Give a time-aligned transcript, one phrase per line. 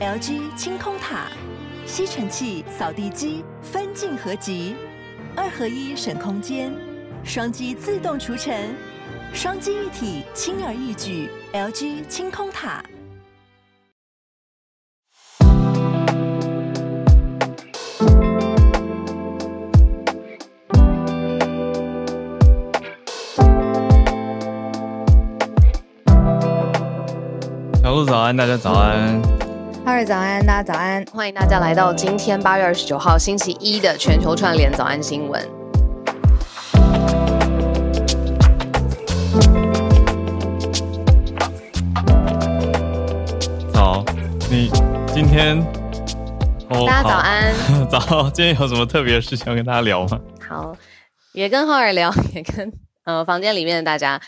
[0.00, 1.26] LG 清空塔，
[1.84, 4.74] 吸尘器、扫地机分镜合集，
[5.36, 6.72] 二合一省空间，
[7.22, 8.74] 双击自动除尘，
[9.34, 11.28] 双机一体轻而易举。
[11.52, 12.82] LG 清空塔。
[27.82, 29.49] 小鹿早安，大家早安。
[29.82, 31.04] 哈尔早安，大家早安。
[31.06, 35.42] 欢迎大家来到今天八月二十九号星期一的全球串联早安新闻。
[43.72, 44.04] 早，
[44.50, 44.70] 你
[45.12, 45.58] 今天？
[46.68, 47.54] 哦、大家早安。
[47.88, 50.20] 早，今天有什么特别的事情要跟大家聊吗？
[50.46, 50.76] 好，
[51.32, 52.70] 也跟浩尔聊， 也跟
[53.04, 54.20] 呃房间里面的大家。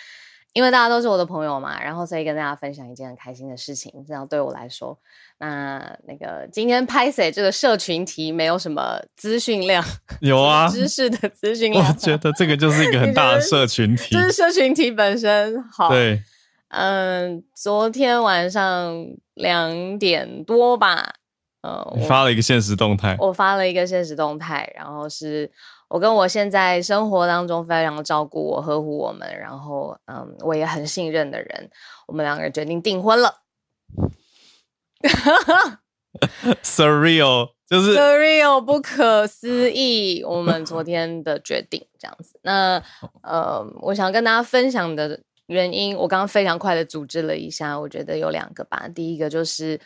[0.55, 3.91] 因为大家都是我的朋友嘛，然后所以跟大家分享一件很开心的事情。
[4.07, 4.99] 这样对我来说，
[5.43, 9.85] 那那个今天拍摄这个社群题没有什么资讯量，
[10.21, 11.85] 有啊， 知识的资讯量。
[11.85, 15.61] 我觉得这个就是一个 很大的社群题，就是社群题本身。
[15.65, 16.23] 好，对，
[16.69, 21.15] 嗯，昨天晚上两点多吧，
[21.63, 25.51] 呃，你发了一个现实动态，我发了一个现实动态，然后是。
[25.89, 31.71] 我跟我现在生活当中非常照顾我、呵护我们，然后嗯，我也很信任的人，
[32.07, 33.43] 我们两个人决定订婚了。
[36.63, 40.23] Surreal，就是 Surreal，不可思议。
[40.25, 42.39] 我们昨天的决定这样子。
[42.43, 42.83] 那
[43.23, 48.89] 呃，我想跟大家分享的原因，我刚刚非常快的组织了一下，我觉得有两个吧。
[48.95, 49.81] 第一个就是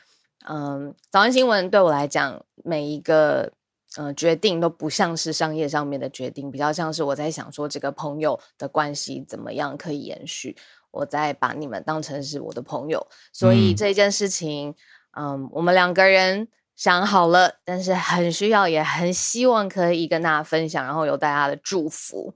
[0.48, 3.52] 嗯，早安新闻对我来讲，每一个。
[3.98, 10.54] 嗯、呃，决定都不像是商业上面的决定，比较像是我在想说这个朋友的关系怎么样可以延续，
[10.90, 14.74] 我在把你们当成是我的朋友，所以这件事情，
[15.18, 22.34] 嗯，我们两个人想好了，但是很需要，也很希望可以跟大家分享，然后有大家的祝福，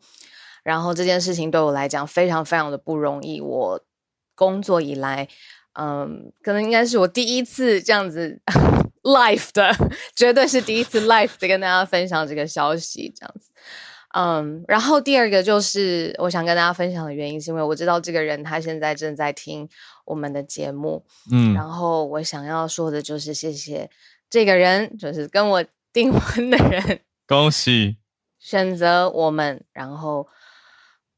[0.62, 3.80] 然后这件事情对我来讲非常非常的不容易，我
[4.34, 5.28] 工作以来，
[5.74, 8.40] 嗯，可能应该是我第一次这样子。
[9.02, 9.74] Life 的
[10.14, 13.50] 绝对是第一次 Life 的跟大家分享这个消息，这样子，
[14.14, 19.68] 嗯，然后第二个就是我想跟大家分享的原因，是因为我知道这个人他现在正在听
[20.04, 23.88] 我们的节目，嗯，然后我想要说的就是谢谢
[24.28, 27.96] 这个人，就是跟我订婚的人， 恭喜
[28.38, 30.28] 选择我们，然后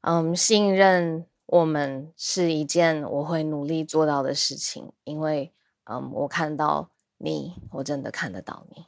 [0.01, 5.51] 嗯，信任我们是一件我会努力做到的事情，因为
[5.85, 6.89] 嗯，我看到。
[7.19, 8.85] 你，我真的看得到你。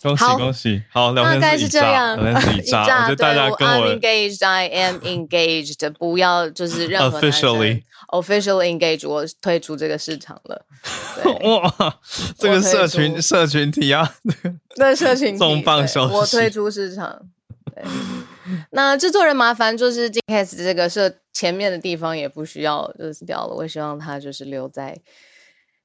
[0.00, 2.82] 恭喜恭喜，好，聊天是这样，聊天是 一炸。
[2.82, 10.64] 我觉得大家跟我 I'm engaged, I am engaged， 不要就是任何 officially officially engaged，我退出这个市场了。
[11.42, 11.98] 哇，
[12.38, 14.14] 这个社群社群体啊，
[14.76, 17.20] 对社群重磅消息，我退出市场。
[17.74, 17.84] 对，
[18.70, 24.96] 那制作人麻烦就是 Gcast 这个社前面的地方也不需要就是掉了，我希望他就是留在。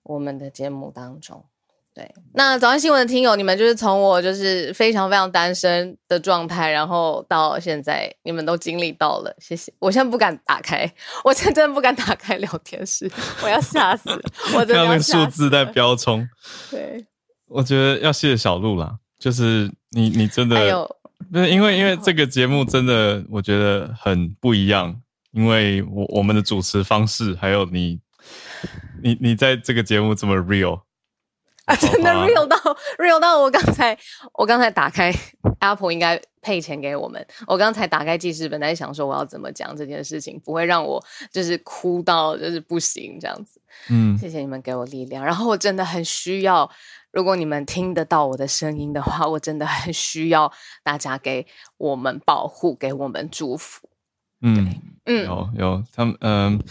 [0.06, 1.46] 我们的节目当中，
[1.95, 9.71] 对，那早安新闻的听友，你们就是从我就是非常非常单身的状态，然后到现在，你们都经历到了，谢谢。
[9.77, 10.91] 我现在不敢打开，
[11.23, 13.07] 我现在真的不敢打开聊天室，
[13.43, 14.09] 我要吓死，
[14.55, 15.11] 我真的要吓死。
[15.13, 16.27] 数字在飙冲，
[16.71, 17.05] 对，
[17.47, 20.55] 我觉得要谢谢小鹿啦，就是你，你真的，
[21.31, 24.99] 不是因为因为这个节目真的我觉得很不一样，
[25.31, 27.99] 因为我我们的主持方式还有你。
[29.03, 30.79] 你你在这个节目这么 real
[31.66, 32.57] 啊，真的 real 到
[32.97, 33.97] real 到我刚才
[34.34, 35.13] 我刚才打开
[35.59, 46.69] Apple 应该配钱给我们，我刚才打开记事本在想说我要怎么讲这件事情不会让我就是哭到就是不行这样子，嗯，谢谢你们给我力量，然后我真的很需要，
[47.12, 50.52] 如果你们听得到我的声音的话，我真的很需要
[50.84, 51.47] 大家给
[51.78, 53.88] 我们保护，给我们祝福，
[54.41, 54.68] 嗯
[55.06, 56.62] 嗯，有有他们嗯。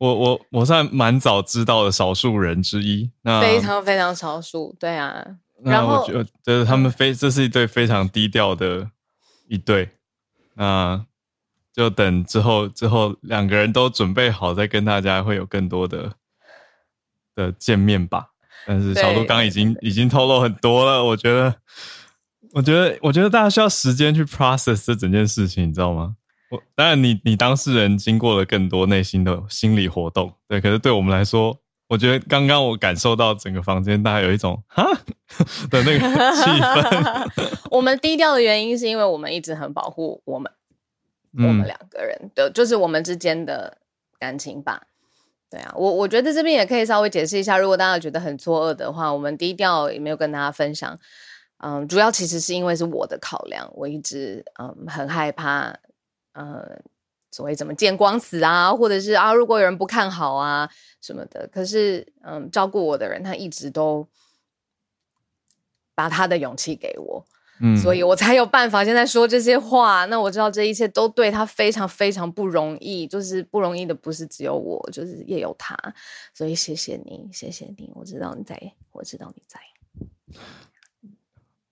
[0.00, 5.22] 我我我算蛮早知道的少数人之一，那非常非常少数，对啊。
[5.62, 8.88] 然后我觉得他们非这是一对非常低调的
[9.46, 9.90] 一对，
[10.54, 11.04] 那
[11.74, 16.14] 就等之后之后两个人都准备好，再跟大家会有更多的
[17.34, 18.30] 的见面吧。
[18.66, 21.54] 但是小鹿刚已经已经透露很多了，我觉得，
[22.52, 26.16] 我觉得我觉得大家需要时间去 process 这整件事情，你知道吗？
[26.50, 30.60] 我当然你，你你当事人经过了更多内心的心理活动，对。
[30.60, 31.56] 可是对我们来说，
[31.88, 34.84] 我觉得刚刚我感受到整个房间大概有一种哈
[35.70, 37.58] 的那个气氛。
[37.70, 40.52] 我们低调的原因是因为我们一直很保护我们，
[41.38, 43.78] 嗯、我们两个人的，就是我们之间的
[44.18, 44.82] 感情吧。
[45.48, 50.98] 对啊，我我觉得这边也可以稍微解释一下，如果大家觉得很错愕的话，我们低调也没有跟大家分享。
[51.58, 55.76] 嗯，主要其实是因为是我的考量，我一直嗯很害怕，
[56.32, 56.80] 呃，
[57.30, 60.68] 所谓怎么见光死啊，或者是啊，如果有人不看好啊
[61.00, 61.48] 什么的。
[61.52, 64.06] 可是嗯，照顾我的人他一直都
[65.94, 67.24] 把他的勇气给我。
[67.62, 70.06] 嗯，所以我才有办法现在说这些话。
[70.06, 75.76] 那我知道这一切都对他非常非常不容易，就是不容易的不是只有我，就是也有他。
[76.32, 78.58] 所以谢谢你，谢谢你，我知道你在，
[78.92, 79.60] 我知道你在。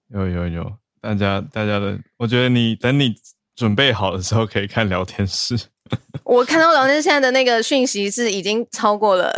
[0.08, 3.14] 有有有，大家大家的，我觉得你等你
[3.58, 5.58] 准备好的时候可以看聊天室。
[6.22, 9.34] 我看到聊天室现在的那个讯息是已经超过了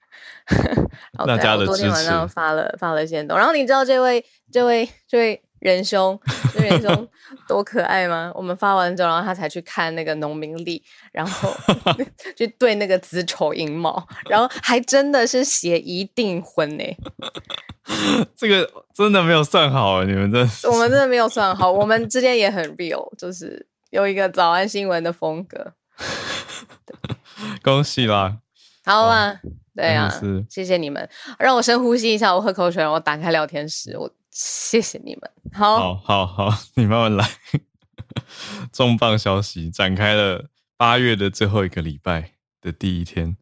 [1.26, 1.66] 大家的支持。
[1.66, 5.42] 昨天晚上发了发了先动，然后你知道这位这位这位。
[5.60, 6.18] 仁兄，
[6.54, 7.08] 那仁兄
[7.48, 8.30] 多可爱吗？
[8.34, 10.82] 我们发完之后，然后他才去看那个农民历，
[11.12, 11.52] 然后
[12.36, 16.84] 就对那个子丑寅卯，然后还真的是写一订婚呢。
[18.36, 20.38] 这个真的没有算好，你们这
[20.70, 25.72] 我们真的没有算好，我们之间也很 real，就是有一个早安新闻的风格。
[27.62, 28.38] 恭喜啦！
[28.84, 29.40] 好啊，
[29.74, 30.12] 对啊，
[30.48, 31.08] 谢谢你们，
[31.38, 34.10] 让我深呼吸一下，我喝口水，然后我打开聊天室，我。
[34.38, 37.28] 谢谢你们，好，好，好，好，你慢慢来。
[38.72, 43.36] 重磅消息展开了，八月的最后一个礼拜的第一天，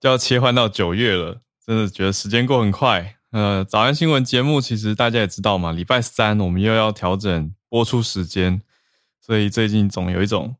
[0.00, 1.42] 就要切换到九月了。
[1.66, 3.16] 真的觉得时间过很快。
[3.32, 8.62] 呃，早安新闻节目其实大家也知道嘛，礼拜三我们又要调整播出时间，
[9.20, 10.56] 所以最近总有一种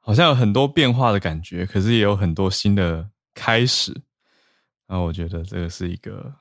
[0.00, 4.02] 好像有很多变化的感觉，可是也有很多新的开始。
[4.88, 6.34] 那我觉得这个是一个。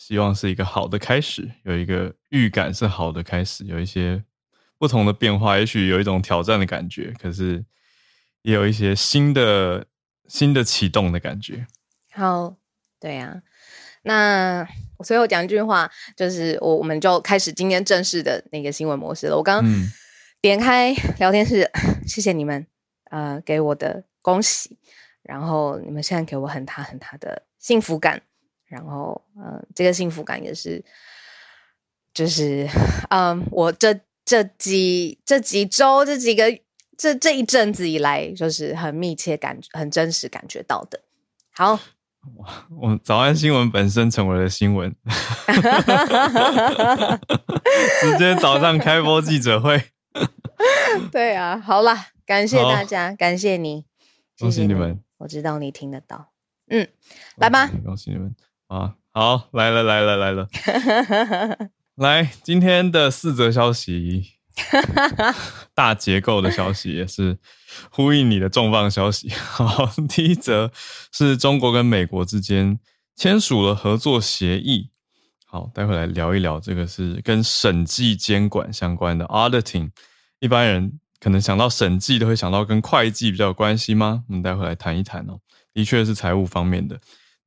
[0.00, 4.24] 希望是一个好的开始，有一个预感是好的开始，有一些
[4.78, 7.62] 不同的变化，也许有一种挑战的感觉，可是
[8.40, 9.84] 也有一些新的
[10.26, 11.66] 新的启动的感觉。
[12.12, 12.56] 好，
[12.98, 13.42] 对呀、啊，
[14.04, 14.66] 那
[14.96, 19.36] 我最后讲一句话，就是我我们就开始今天正式的那个新闻模式了。
[19.36, 19.70] 我刚刚
[20.40, 22.66] 点开聊天室，嗯、 谢谢你们
[23.10, 24.78] 呃给我的恭喜，
[25.22, 28.22] 然后你们现在给我很大很大的幸福感。
[28.70, 30.82] 然后，嗯，这个幸福感也是，
[32.14, 32.68] 就是，
[33.10, 36.44] 嗯，我这这几这几周这几个
[36.96, 41.00] 这这一阵子以来，就是很密切感、很真实感觉到的。
[41.52, 41.72] 好，
[42.36, 44.94] 哇， 我早安新闻本身成为了新闻，
[48.00, 49.82] 直接早上开播记者会。
[51.10, 53.84] 对啊，好啦，感谢大家，感谢你，
[54.38, 56.32] 恭喜你们，我知道你听得到，
[56.68, 56.86] 嗯，
[57.36, 58.34] 来吧，恭喜你们。
[58.70, 60.48] 啊，好，来了来了来了，
[61.96, 64.34] 来 今天的四则消息，
[65.74, 67.36] 大结构的消息也是
[67.90, 69.28] 呼应你的重磅消息。
[69.34, 70.70] 好，第一则
[71.10, 72.78] 是中国跟美国之间
[73.16, 74.90] 签署了合作协议。
[75.46, 79.90] 好，待会来聊一聊这个是跟审计监管相关的 auditing。
[80.38, 84.22] 一般人可能想到审计都会想到跟会计比较有关系吗？
[84.28, 85.40] 我们待会来谈一谈哦。
[85.74, 87.00] 的确是财务方面的。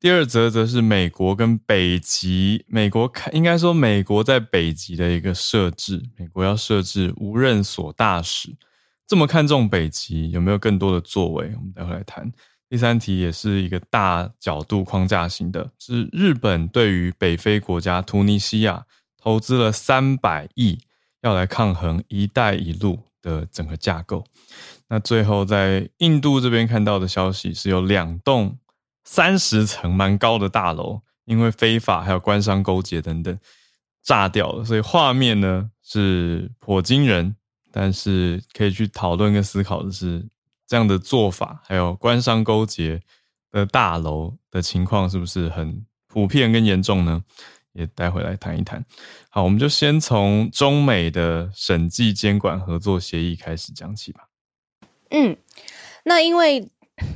[0.04, 8.54] 第二则则是美国跟北极，美国看应该说美国在北极的一个设置，美国要设置无任所大使，
[9.08, 11.46] 这么看重北极，有没有更多的作为？
[11.56, 12.30] 我们待会来谈。
[12.70, 18.86] 第三题也是一个大角度框架型的，是日本对于北非国家突尼西亚
[19.18, 20.80] 投资了三百亿，
[21.22, 24.25] 要来抗衡“一带一路”的整个架构。
[24.89, 28.58] 那最后在印度这边看到的消息是有两栋。
[29.03, 33.38] 三十层蛮高的大楼，因为非法还有官商勾结等等
[34.01, 37.36] 炸掉了，所以画面呢是颇惊人。
[37.75, 40.24] 但是可以去讨论跟思考的是，
[40.67, 43.01] 这样的做法还有官商勾结
[43.51, 47.24] 的大楼的情况是不是很普遍跟严重呢？
[47.72, 48.86] 也待会来谈一谈。
[49.31, 54.27] 好，我们就先从中美的审计监管合作协议开始讲起吧。
[55.10, 55.36] 嗯，
[56.03, 56.69] 那因为。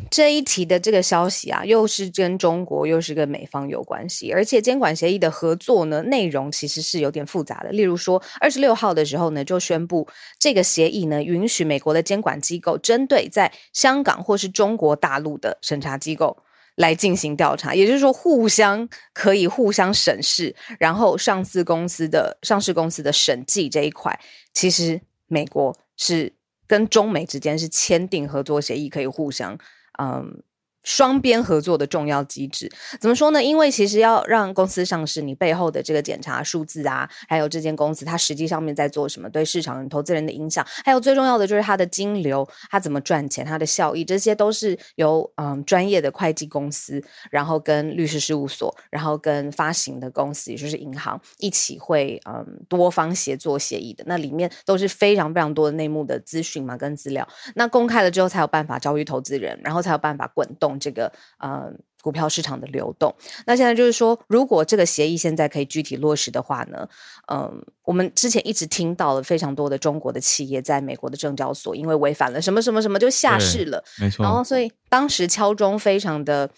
[0.10, 7.70] 这一题的这个消息啊，又是跟中国又是跟美方有关系，而且监管协议的合作呢，内容其实是有点复杂的。
[7.70, 10.08] 例如说，二十六号的时候呢，就宣布
[10.40, 16.38] 这个协议呢，允许美国的监管机构针对在香港或是中国大陆的审查机构
[16.76, 24.20] 来进行调查，也就是说，互相可以互相审视，然后上市公司的上市公司的审计这一块，
[24.54, 26.34] 其实美国是。
[26.70, 29.58] 跟中美之间是签订合作协议，可以互相
[29.98, 30.47] 嗯
[30.88, 33.44] 双边合作的重要机制，怎么说呢？
[33.44, 54.06] 因为其实要让公司上市，你背后的这个检查数字啊，还有这间公司它实际上面在做什么，对市场投资人的影响，还有最重要的就是它的金流，它怎么赚钱，它的效益，这些都是由嗯专业的会计公司，然后跟律师事务所，然后跟发行的公司，也就是银行一起会嗯多方协作协议的。
[54.08, 60.77] 那里面都是非常非常多的内幕的资讯嘛，跟资料，那公开了之后才有办法教育投资人，然后才有办法滚动。
[60.80, 63.14] 这个呃股票市场的流动，
[63.46, 66.88] 那现在就是说，如果这个协议现在可以具体落实的话呢，
[67.28, 67.54] 嗯、呃，
[67.84, 74.24] 我们之前一直听到了非常多的中国的企业在美国的证交所因为违反了什么什么什么就下市了，没错。
[74.24, 76.50] 然后所以当时敲钟非常的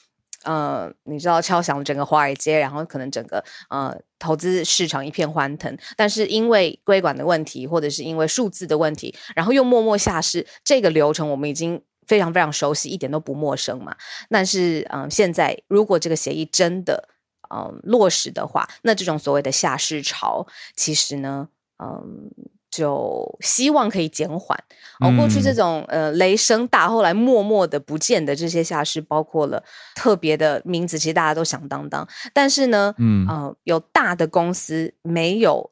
[0.43, 11.81] 呃，你知道敲响了整个华尔街，然后可能整个呃投资市场一片欢腾，但是因为规管的问题，或者是因为数字的问题，然后又默默下市，这个流程我们已经。
[12.09, 13.95] 非常非常熟悉，一点都不陌生嘛。
[14.29, 17.07] 但是，嗯，现在如果这个协议真的，
[17.53, 21.47] 嗯，落实的话，那这种所谓的下市潮，其实呢，
[21.77, 22.31] 嗯，
[22.71, 24.57] 就希望可以减缓。
[24.99, 29.63] 哦过去这种呃雷声大，后来默默的不见的这些下市，包括了
[29.95, 32.07] 特别的名字，其实大家都响当当。
[32.33, 35.71] 但是呢，嗯，呃，有大的公司没有。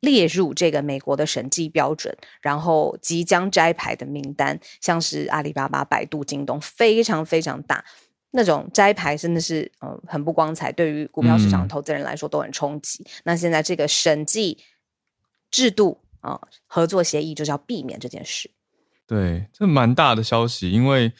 [0.00, 7.84] 列入这个美国的审计标准，然后即将摘牌的名单，像是阿里巴巴、百度、京东，非常非常大，
[8.30, 13.02] 那种摘牌真的是嗯、呃、很不光彩，对于股票市场投资人来说都很冲击。
[13.02, 14.58] 嗯、那现在这个审计
[15.50, 18.48] 制度啊、呃，合作协议就是要避免这件事。
[19.04, 21.12] 对，这蛮大的消息，因为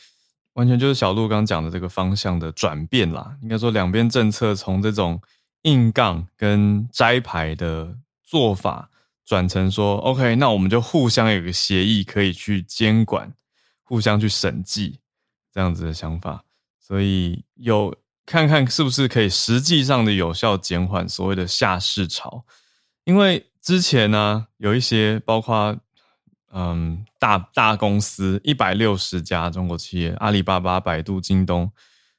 [0.53, 3.37] 完全就是小路刚讲的这个方向的转变啦。
[3.43, 5.21] 应该说，两边政策从这种
[5.63, 7.97] 硬杠跟摘牌的。
[8.29, 8.91] 做法
[9.25, 13.33] 转成说，OK，那我们就互相有个协议，可以去监管，
[13.83, 15.01] 互相去审计
[15.51, 16.45] 这样子的想法，
[16.79, 22.45] 所以有看看是不是可以实际上的有效减缓所谓的下市潮，
[23.05, 25.79] 因为之前呢、有一些包括
[26.53, 31.73] 嗯大大公司一百六十家中国企业，阿里巴巴、百度、京东。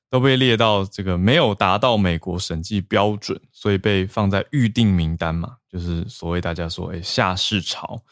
[0.10, 8.04] 都被列到这个没有达到美国审计标准，所以被放在预定名单嘛，就是所谓大家说诶下市潮。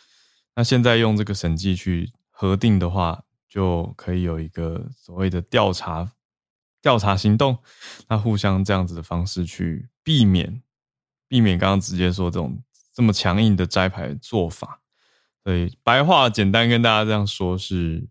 [0.55, 6.11] 那现在用这个审计去核定的话，就可以有一个所谓的调查
[6.83, 7.57] 调查行动，
[8.07, 10.61] 那互相这样子的方式去避免
[11.27, 12.61] 避免刚刚直接说这种
[12.93, 14.81] 这么强硬的摘牌做法。
[15.43, 18.07] 所以白话简单跟大家这样说是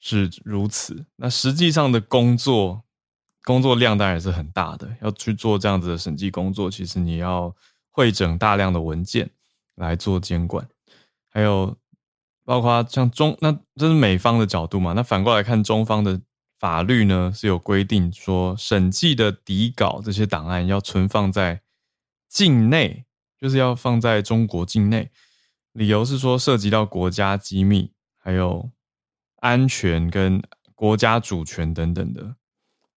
[0.00, 1.04] 是如此。
[1.16, 2.84] 那实际上的工作。
[3.44, 7.54] 工作量当然是很大的，要去做这样子的审计工作，其实你要
[7.90, 9.30] 会整大量的文件
[9.74, 10.68] 来做监管，
[11.28, 11.76] 还有
[12.44, 16.20] 包括像中，那这是美方的角度嘛，那反过来看中方的
[16.58, 21.62] 法律呢，是有规定说审计的底稿这些档案要存放在
[22.28, 23.04] 境内，
[23.40, 25.10] 就是要放在中国境内，
[25.72, 28.70] 理由是说涉及到国家机密，还有
[29.40, 30.40] 安全跟
[30.74, 32.36] 国家主权等等的。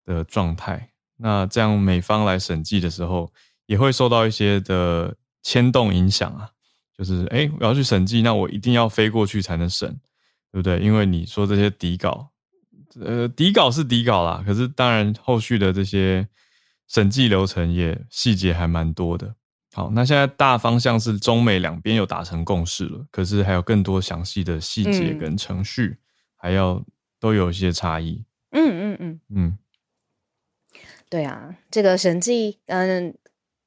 [0.05, 3.33] 的状态，那这样美方来审计的时候，
[3.67, 6.51] 也会受到一些的牵动影响啊。
[6.97, 9.91] 就是，哎，我要去审计，那我一定要飞过去才能审，
[10.53, 10.79] 对不对？
[10.79, 12.31] 因为你说这些底稿，
[13.01, 16.29] 呃，底稿是底稿啦，可是当然后续的这些
[16.87, 19.35] 审计流程也细节还蛮多的。
[19.73, 25.99] 好，那现在大方向是中美两边有达成共识了，可是还有更多详细的细节跟程序，嗯、
[26.37, 26.81] 还要
[27.19, 28.25] 都有一些差异。
[28.53, 29.59] 嗯嗯嗯嗯。
[31.15, 33.15] 嗯对啊，这个审计嗯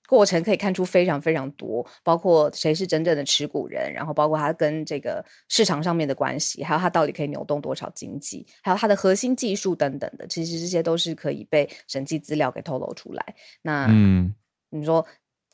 [0.06, 13.36] 过程可以看出非常非常多，包括谁是真正的持股人，然后包括他跟这个市场上面的关系，还有他到底可以扭动多少经济，还有他的核心技术等等的，其实这些都是可以被审计资料给透露出来。
[13.62, 14.34] 那嗯，
[14.70, 15.06] 你说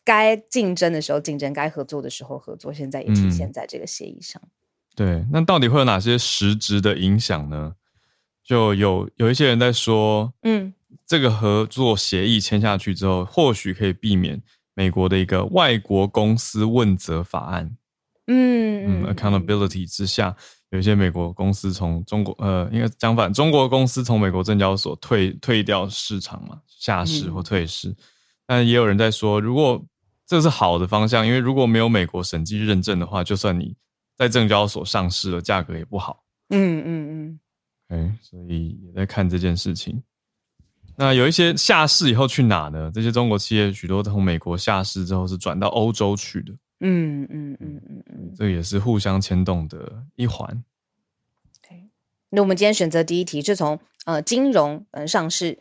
[0.04, 4.40] 该竞争的时候竞争，该合作的时候合作，现在也体现在这个协议上。
[4.44, 4.50] 嗯、
[4.96, 7.76] 对，那到底会有哪些实质的影响呢？
[8.44, 10.76] 就有有一些人在说，嗯。
[11.06, 14.42] 这个合作协议签下去之后，或许可以避免
[14.74, 17.76] 美国的一个外国公司问责法案。
[18.28, 20.36] 嗯嗯，accountability 之下，
[20.70, 27.90] 有一些美国公司从中国呃，应该相反，中国公司从美国证交所退退掉市场嘛，下市或退市。
[27.90, 27.96] 嗯、
[28.48, 29.84] 但也有人在说，如果
[30.26, 33.76] 这是好的方向，因为如果没有美国审计认证的话，就算你
[34.18, 36.24] 在证交所上市了，价格也不好。
[36.50, 37.40] 嗯嗯嗯。
[37.90, 40.02] 哎，所以也在看这件事情。
[40.98, 42.92] 那有一些下市以后去哪呢？
[42.94, 46.54] 这些中国企业许多从美国下市之后是转到欧洲去的。
[46.86, 50.64] 嗯嗯嗯嗯嗯，这也是互相牵动的一环。
[51.62, 51.90] Okay.
[52.30, 55.58] 那我们今天选择第一题是从呃金融嗯上市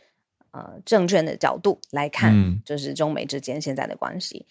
[0.50, 4.46] 呃证券的角度来看，嗯、就是中美之间现在的关系。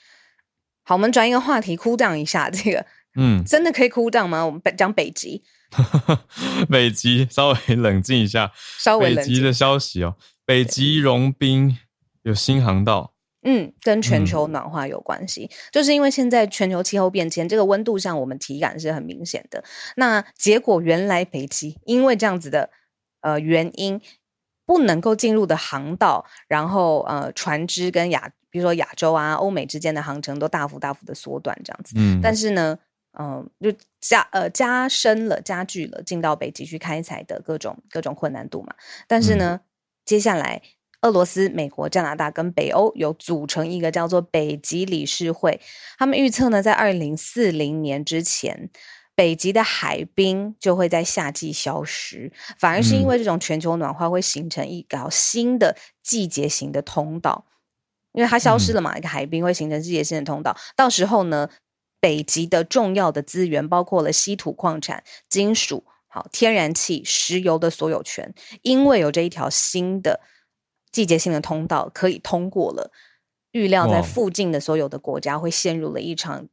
[0.83, 2.85] 好，我们转一个话题，cool down 一下这个，
[3.15, 4.45] 嗯，真的可以 cool down 吗？
[4.45, 5.43] 我们讲北极，
[6.69, 9.33] 北极稍微冷静一下，稍微冷静。
[9.33, 10.15] 北极的消息哦，
[10.51, 11.77] 北极融冰
[12.23, 19.63] 有新航道，嗯，跟全球暖化有关系，嗯、就是因为现在全球气候变迁，这个温度上我们体感是很明显的。
[19.95, 22.69] 那结果原来北极因为这样子的
[23.21, 24.01] 呃原因，
[24.65, 28.29] 不能够进入的航道，然后呃船只跟亚。
[28.49, 31.95] 比如说亚洲啊、欧美之间的航程都大幅大幅的缩短，这样子。
[31.95, 32.77] 嗯，但是呢，
[33.17, 38.75] 嗯、呃，就加呃加深了、加剧了进到北极去开采的各种各种困难度嘛。
[39.07, 39.59] 但是呢，嗯、
[40.05, 40.61] 接下来
[41.01, 45.59] 俄罗斯、美国、加拿大跟北欧有组成一个叫做北极理事会，
[45.97, 48.69] 他们预测呢，在二零四零年之前，
[49.15, 57.45] 北极的海冰就会在夏季消失，反而是因为这种全球暖化会形成一条新的季节型的通道。
[58.13, 60.53] 因为它消失了嘛，嗯、一个海冰会形成季节性的通道。
[60.75, 61.49] 到时候呢，
[62.01, 70.19] 北极的重要的资源包括了稀土矿产、金属、好天然气、石油的所有权，因为有这一条新的
[70.91, 72.91] 季节性的通道可以通过了，
[73.51, 76.49] 预料在附近的所有的国家会陷入了一场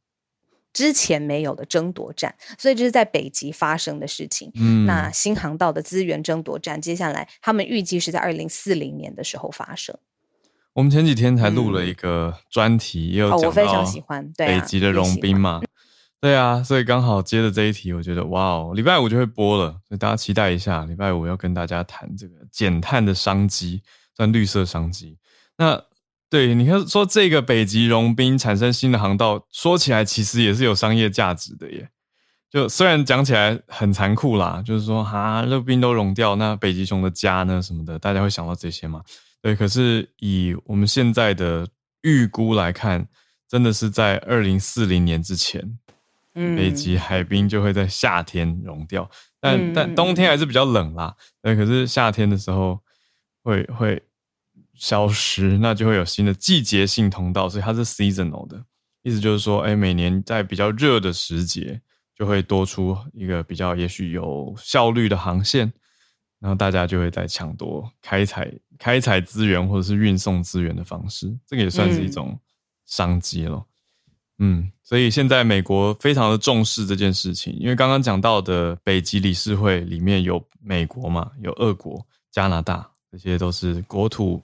[0.71, 2.35] 之前没有的争夺战。
[2.57, 4.49] 所以这是在北极发生的事情。
[4.55, 9.97] 嗯，那新航道的资源争夺战，接下来他们预计是在二零四零年的时候发生。
[10.73, 15.59] 我们前几天才录了一个专题，嗯、也有讲非常喜欢北极的融冰嘛，
[16.21, 23.81] 对啊，所以刚好接着这一题，我觉得哇哦，礼拜五就会播了，所以大家期待一下，礼拜五要跟大家谈这个减碳的商机，
[24.17, 25.17] 算绿色商机。
[25.57, 25.81] 那
[26.29, 31.89] 对，你看说这个北极融冰产生新的航道，说起来其实也是有商业价值的耶。
[32.51, 39.01] 就虽然讲起来很残酷啦，就是说哈，热冰都融掉，那北极熊的家呢什么的，大家会想到这些吗？
[39.41, 41.67] 对，可是以我们现在的
[42.01, 43.07] 预估来看，
[43.47, 45.79] 真的是在二零四零年之前，
[46.33, 49.09] 北极海冰就会在夏天融掉，
[49.39, 51.15] 但、嗯、但冬天还是比较冷啦。
[51.41, 52.79] 对，可是夏天的时候
[53.43, 54.01] 会会
[54.73, 58.63] 消失，那就会有新的季节性通道，所以它是 seasonal 的，
[59.01, 61.81] 意思就是说，哎，每年在比较热的时节，
[62.15, 65.71] 就会多出一个比较也许有效率的航线。
[66.41, 72.39] 然后大家就会在抢夺开采开采资源或者是运送资源的方式，这个也算是一种
[72.85, 73.61] 商机了。
[74.39, 84.41] 嗯，嗯，所以现在美国非常的重视这件事情，因为刚刚讲到的北极理事会里面有美国嘛，有俄国、加拿大，这些都是国土。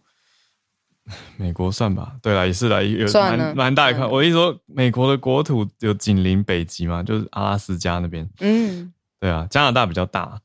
[1.38, 4.08] 美国算吧，对啦，也是啦，有蛮蛮大一块。
[4.08, 8.28] 我一说美国的国土有紧邻北极嘛，就是阿拉斯加那边。
[8.40, 10.42] 嗯，对啊，加拿大比较大。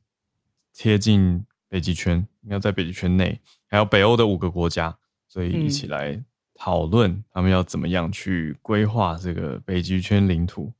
[0.74, 4.94] 贴近北极圈，应该在北极圈内，还有北欧的五个国家，
[5.28, 6.22] 所以一起来
[6.62, 10.70] 讨论他们要怎么样去规划这个北极圈领土，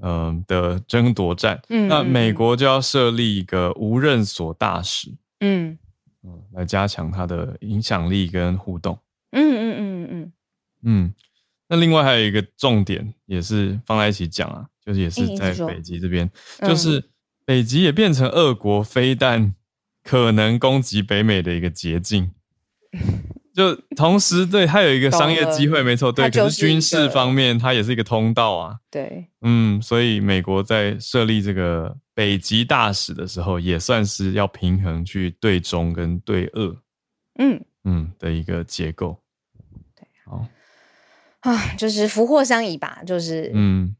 [0.00, 1.60] 嗯、呃、的争夺战。
[1.68, 5.78] 嗯，那美国就要设立一个无任所大使，嗯
[6.22, 8.98] 嗯，来加强它的影响力跟互动。
[9.32, 10.32] 嗯嗯嗯嗯嗯
[10.84, 11.14] 嗯。
[11.68, 17.04] 那另外还有一个重点，也是放在一起讲啊，就是也是在北极这边，欸、就是。
[17.46, 19.56] 北极也变成俄国飞弹
[20.04, 22.30] 可能攻击北美的一个捷径，
[23.60, 26.30] 就同时对它有一个商业机会，没错，对。
[26.30, 28.76] 可是军事方面，它也是一个通道啊。
[28.90, 36.74] 对，嗯，所以美国在设立这个北极大使的时候，也算是要平衡去对中跟对俄，
[37.38, 39.20] 嗯嗯的一个结构。
[39.94, 40.46] 对，好
[41.40, 43.94] 啊，就是福祸相依吧，就是嗯，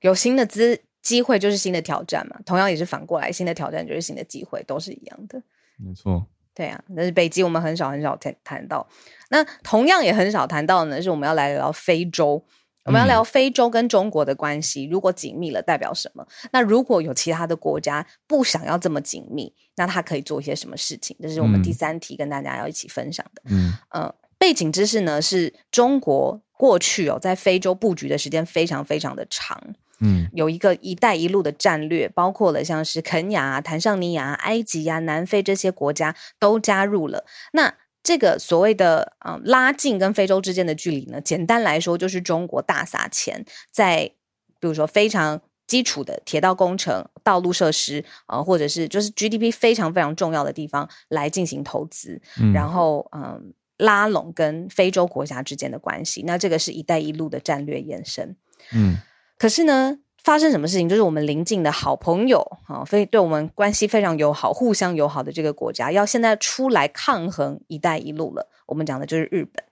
[0.00, 0.80] 有新的资。
[1.00, 5.40] 机会就是新的挑战嘛，同样也是反过来，新的挑战就是新的机会，都是一样的。
[5.78, 6.26] 没错，
[6.58, 8.84] 对啊，但是北极我们很少很少谈谈到，
[9.30, 12.44] 那同样也很少谈到呢，是我们要来聊非洲，
[12.84, 16.26] 我们要聊非洲跟中国的关系，如果紧密了代表什么？
[16.50, 21.16] 那如果有其他的国家不想要这么紧密，那他可以做一些什么事情？
[21.22, 23.42] 这是我们第三题跟大家要一起分享的。
[23.44, 29.62] 嗯呃，背景知识呢是中国过去哦在非洲布局的时间非常非常的长。
[30.00, 37.24] 嗯，有一个“一带一路”的战略，包括了像是肯亚、坦桑尼亚、埃及呀、南非这些国家都加入了。
[37.52, 44.12] 那这个所谓的“嗯拉近跟非洲之间的距离”呢，简单来说就是中国大撒钱在，
[44.60, 56.22] 比如说非常基础的铁道工程、道路设施啊，或者是就是 GDP 非常非常重要的地方来进行投资，嗯、然后嗯拉拢跟非洲国家之间的关系。
[56.22, 58.36] 那这个是一带一路的战略延伸。
[58.72, 58.96] 嗯。
[59.38, 68.50] 可是呢，发生什么事情，就是我们邻近的好朋友啊，非对我们关系非常友好、互相友好的这个国家，要现在出来抗衡“一带一路”了。
[68.66, 69.64] 我们讲的就是日本。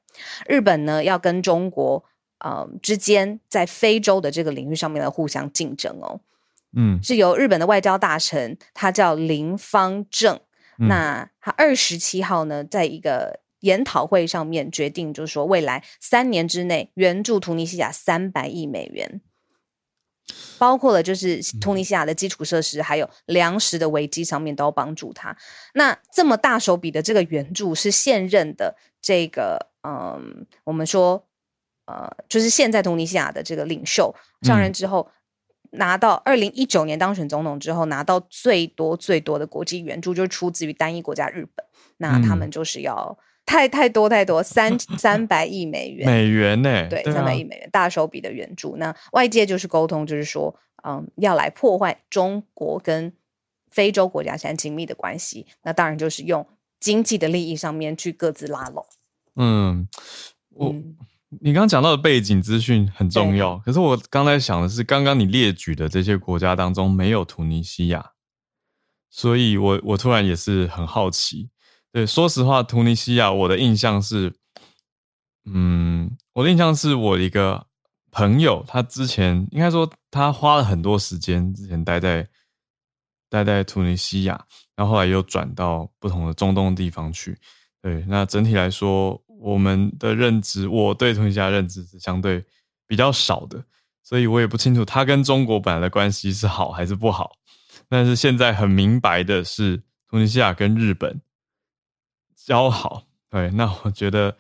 [0.47, 2.03] 日本呢，要跟中国
[2.39, 6.21] 呃之间在非洲的这个领域上面的互相竞争哦。
[6.75, 10.39] 嗯，是由日本的外交大臣，他叫林方正。
[10.79, 19.21] 嗯、那他二十七号呢，在一个研讨会上面决定，就是说未来三年之内援助突尼西亚三百亿美元，
[20.59, 25.37] 包括了就是突尼西亚的基础设施，还有粮食的危机上面都要帮助他。
[25.75, 31.27] 那这么大手笔的这个援助，是现任的这个嗯，我们说
[31.87, 35.09] 呃，就是现在突尼西亚的这个领袖上任之后。
[35.09, 35.13] 嗯
[35.73, 41.67] 拿到二零一九年当选总统之后，拿到最多最多的国际援助，就是出自于单一国家日本。
[41.99, 46.89] 那他们就是要太太多太多三三百亿美元，美元呢、欸？
[46.89, 48.77] 对，三百亿美元，大手笔的援助。
[48.77, 50.55] 那外界就是沟通，就是说，
[50.87, 53.13] 嗯，要来破坏中国跟
[53.71, 55.47] 非洲国家现在紧密的关系。
[55.63, 56.47] 那当然就是用
[56.81, 58.85] 经济的利益上面去各自拉拢。
[59.37, 59.89] 嗯，
[60.51, 60.69] 我。
[60.71, 60.97] 嗯
[61.41, 68.13] 你刚刚讲到的背景资讯很重要，可是我刚才想的是，刚刚你列举的这些国家当中没有突尼西亚，
[69.11, 71.51] 所以我我突然也是很好奇。
[71.97, 74.31] 对，说实话，突尼西亚我的印象是，
[75.47, 77.67] 嗯，我的印象是我一个
[78.11, 82.29] 朋友，他之前应该说他花了很多时间，之前待在
[83.31, 87.35] 待在突尼西亚，然后后来又转到不同的中东地方去。
[87.81, 89.19] 对，那整体来说。
[89.39, 92.43] 我们的认知，我对突尼西亚认知是相对
[92.87, 93.63] 比较少的，
[94.03, 97.33] 所以我也不清楚他跟中国本来的关系是好还是不好。
[97.87, 101.21] 但是现在很明白的是，突尼西亚跟日本
[102.47, 103.03] 交好。
[103.29, 104.35] 对，那我觉得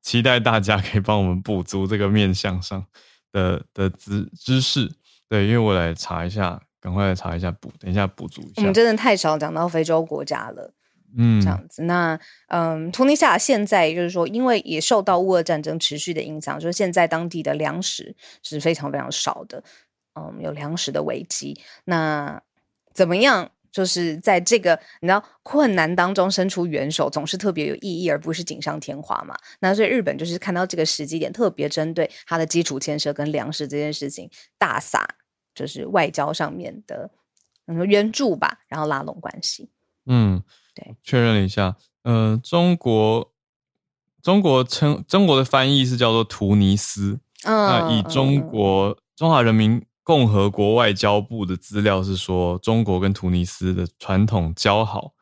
[0.00, 2.84] 期待大家可以帮我们补足这个面向上
[3.30, 4.92] 的的知知识。
[5.28, 8.54] 对，因为我来查一下，赶快来查一下补，等一下补足一下。
[8.56, 10.74] 我们真的太少讲到非洲国家了。
[11.16, 19.62] 嗯，这样子，那嗯，突尼西亚现在就是说，因为也受到乌俄战争持续的影响，就是现在当地的粮食是非常非常少的，
[20.18, 21.60] 嗯，有粮食的危机。
[21.84, 22.42] 那
[22.94, 29.34] 怎么样，就是在这个你知道困难当中伸出援手，总是特别有意义，而不是锦上添花嘛。
[29.60, 35.04] 那所以日本就是看到这个时机点，特别针对它的基础建设跟粮食这件事情大撒，
[35.54, 37.10] 就是外交上面的
[37.66, 39.70] 嗯援助吧，然后拉拢关系。
[40.06, 40.42] 嗯。
[40.74, 43.30] 对，确认了一下，呃，中国
[44.22, 55.14] 中国称中国的翻译是叫做突尼斯，嗯、那以中国中华人民共和国外交部的资料是说，中国跟突尼斯的传统交好，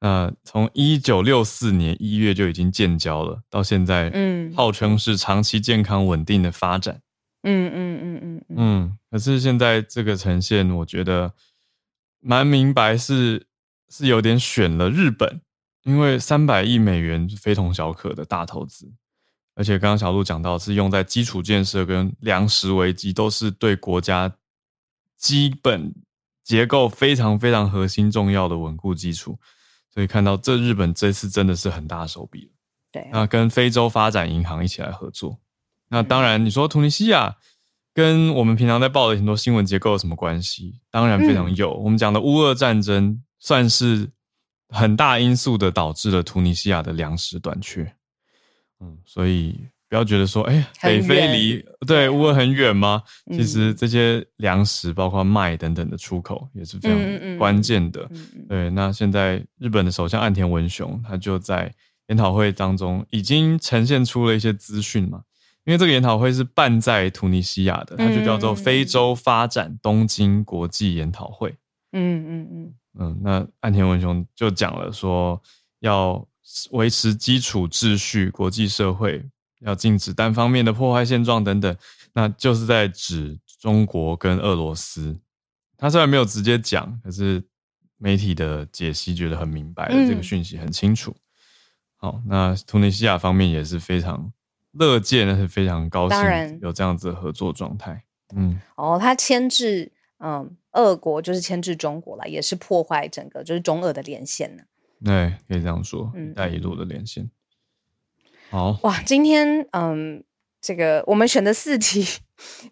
[0.00, 7.00] 那从一九六四年一月就已经建交了，到现在，嗯，号称是长期健康稳定的发展，
[7.42, 11.32] 嗯嗯嗯嗯嗯，嗯，可是现在这个呈现，我觉得
[12.20, 13.46] 蛮明白是。
[13.92, 15.40] 是有点选了日本，
[15.82, 18.88] 因为三百亿美元非同小可的大投资，
[19.60, 24.32] 而且刚刚小鹿讲到是用在基础建设跟粮食危机，都是对国家
[25.18, 25.94] 基本
[26.42, 29.38] 结构非常非常核心重要的稳固基础，
[29.92, 32.50] 所以看到这日本这次真的是很大手笔。
[32.90, 35.38] 对，那跟非洲发展银行一起来合作，
[35.90, 37.36] 那当然你说突尼西亚
[37.92, 40.80] 跟我们平常在报的很多新闻结构有什么关系？
[40.90, 43.22] 当然非常有，我们讲的乌俄战争。
[43.42, 44.06] 算是
[44.68, 47.90] 很大因素的导致了突尼西亚的粮食短缺，
[48.80, 53.02] 嗯，所以不要觉得说，哎、欸，北非离对乌尔很远吗？
[53.32, 58.08] 其实这些粮食包括麦等等的出口也是非常关键的。
[58.48, 61.72] 对，那现在日本的首相岸田文雄他就在
[62.08, 65.22] 研讨会当中已经呈现出了一些资讯嘛，
[65.64, 71.54] 因为这个研讨会是办在突尼西亚的，它就叫做非洲发展东京国际研讨会。
[71.92, 72.74] 嗯嗯嗯。
[72.98, 75.40] 嗯，那岸田文雄就讲了说，
[75.80, 76.26] 要
[76.70, 79.24] 维持基础秩序，国际社会
[79.60, 81.76] 要禁止单方面的破坏现状等等，
[82.12, 85.18] 那就是在指中国跟俄罗斯。
[85.76, 87.42] 他虽然没有直接讲，可是
[87.96, 91.10] 媒体的解析觉得很明白，这个讯息很清楚。
[91.10, 91.16] 嗯、
[91.96, 94.32] 好，那突尼西亚方面也是非常
[94.72, 98.04] 乐见，但是非常高兴有这样子的合作状态。
[98.34, 99.92] 嗯，哦，他牵制。
[100.22, 104.62] 嗯，俄国就是牵制中国了，也是破坏整个就是中俄的连线呢。
[105.04, 107.30] 对，可以这样说，“一带一路”的连线。
[108.50, 110.22] 好哇，今天嗯，
[110.60, 112.04] 这个我们选的四题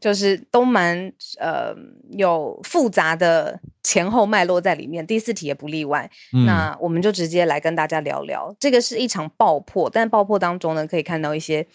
[0.00, 1.74] 就是都蛮呃
[2.10, 6.10] 有复杂的前后脉络在里面，第四题也不例外。
[6.32, 11.66] 嗯、那我们就直接来跟大家聊聊，这个是一场爆破，但爆破当中呢，可以看到一些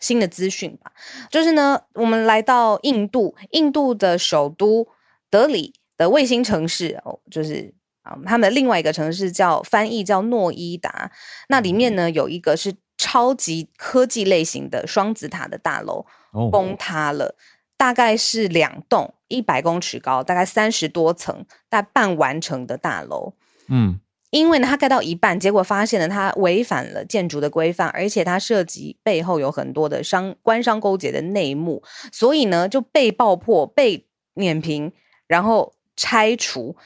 [0.00, 0.92] 新的资讯吧。
[1.30, 4.88] 就是呢，我们来到印度，印度的首都
[5.28, 7.74] 德里的卫星城市哦，就是
[8.10, 11.12] 啊，他们的另外一个城市叫翻译叫诺伊达，
[11.48, 16.04] 那里面呢有一个是超级科技类型的双子塔的大楼
[16.50, 17.36] 崩塌了，
[17.76, 23.34] 大概是两栋一百公尺高，大概三十多层，大概半完成的大楼，
[23.68, 24.00] 嗯。
[24.30, 34.92] 因为呢，它盖到一半，结果发现了它违反了建筑的规范，而且它涉及背后有很多的商官商勾结的内幕，所以呢就被爆破、被碾平，
[35.26, 36.76] 然后拆除。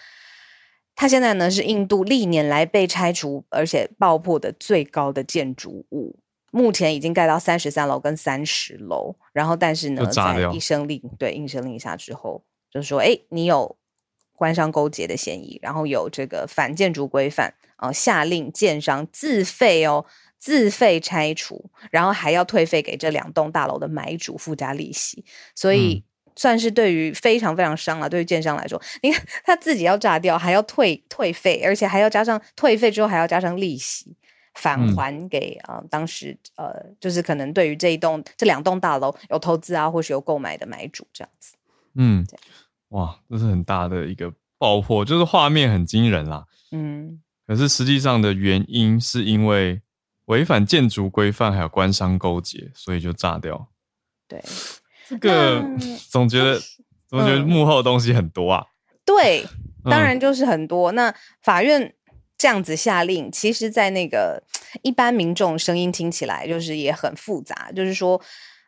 [0.94, 6.18] 它现在呢是印度历年来被拆除而且爆破的最高的建筑物，
[6.50, 13.76] 目前已经盖到三十三楼跟三十楼，然后但是呢，在一声令对一声令下之后，就是说，哎，你有。
[14.37, 20.04] 官商勾结的嫌疑，然后有这个反建筑规范啊，下令建商自费哦，
[20.40, 26.02] 自费拆除，然后还要退费给这两栋大楼的买主附加利息，所以
[26.37, 28.09] 算是对于非常非常伤啊。
[28.09, 34.16] 对于建商来说，你看 他自己要炸掉，还要退退费，而且还要加上退费之后还要加上利息
[34.55, 41.55] 返还给啊、呃、当时呃，就是可能对于这一栋这两栋大楼有投资啊，或是有购买的买主这样子，
[41.94, 42.27] 嗯。
[42.90, 46.44] 哇，这是很大的一个爆破，就是画面很惊人啦。
[46.70, 49.81] 嗯，可是实际上的原因是因为
[50.27, 53.66] 违反建筑规范，还有官商勾结，所以就炸掉。
[54.29, 54.40] 对，
[55.08, 55.64] 这个
[56.10, 56.60] 总觉得
[57.08, 58.64] 总觉得幕后的东西很多啊。
[59.04, 59.44] 对，
[59.84, 60.92] 当然就是很多。
[60.92, 61.94] 嗯、那法院
[62.38, 64.42] 这样子下令，其实，在那个
[64.82, 68.20] 一般民众声音听起来就是也很复杂，就是说，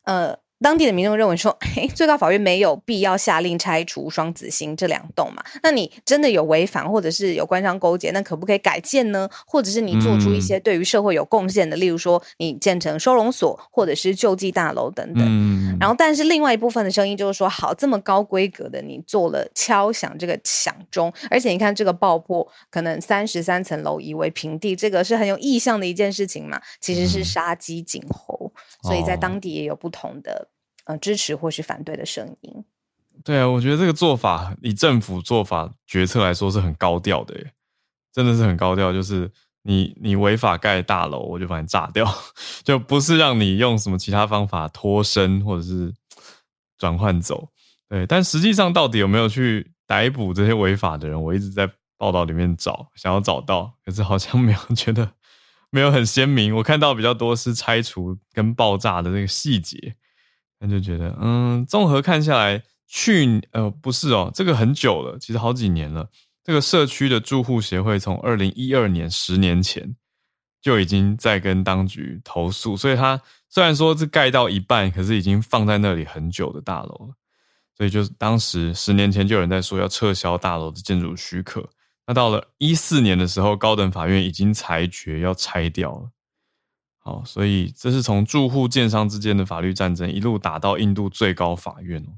[0.05, 0.39] 呃。
[0.63, 5.43] 当地的民众认为说， 嘿，最高法院没有必要下令拆除双子星这两栋嘛？
[5.63, 9.29] 那你真的有违反，或者是有官商勾结，那可不可以改建呢？
[9.47, 15.23] 或者是你做出一些对于社会有贡献的，嗯、例如说你建成收容所，或者是救济大楼等等。
[15.27, 26.61] 嗯、然后，但是另外一部分的声音就是说，好，这么高规格的，你做了敲响这个响钟，而且你看这个爆破，可能三十三层楼夷为平地，这个是很有意向的一件事情嘛？
[26.81, 30.49] 其实是杀鸡儆猴，嗯、所以在当地也有不同的。
[30.87, 32.65] 呃，支持或是反对的声音。
[33.25, 37.35] 对啊，我觉得这个做法以政府做法决策来说是很高调的，
[38.13, 38.93] 真的是很高调。
[38.93, 39.31] 就是
[39.63, 42.07] 你你违法盖大楼，我就把你炸掉，
[42.63, 45.93] 就不是让你用什么其他方法脱身或者是
[46.79, 47.49] 转换走。
[47.89, 51.21] 对，但实际上到底有没有去逮捕这些违法的人？
[51.21, 55.11] 我一直在报道里面找，想要找到，可是好像没有 觉得
[55.71, 56.55] 没有很鲜明。
[56.55, 59.97] 我看到比较多是拆除跟爆炸的那个细节。
[60.59, 66.09] 那就觉得，嗯，综合看下来，去呃不是哦，这个很久了，其实好几年了。
[66.43, 69.97] 这个社区的住户协会从二零一二年十年前
[70.63, 77.15] 就已经在跟当局投诉，所以它虽然说是盖到一半，可是已经放在那里很久的大楼了。
[77.77, 81.69] 所以就是当时十年前就有人在说要撤销大楼的建筑许可，
[82.07, 86.11] 那到了一四年的时候，高等法院已经裁决要拆掉了。
[87.07, 92.11] 好，所以这是从住户、建商之间的法律战争一路打到印度最高法院哦。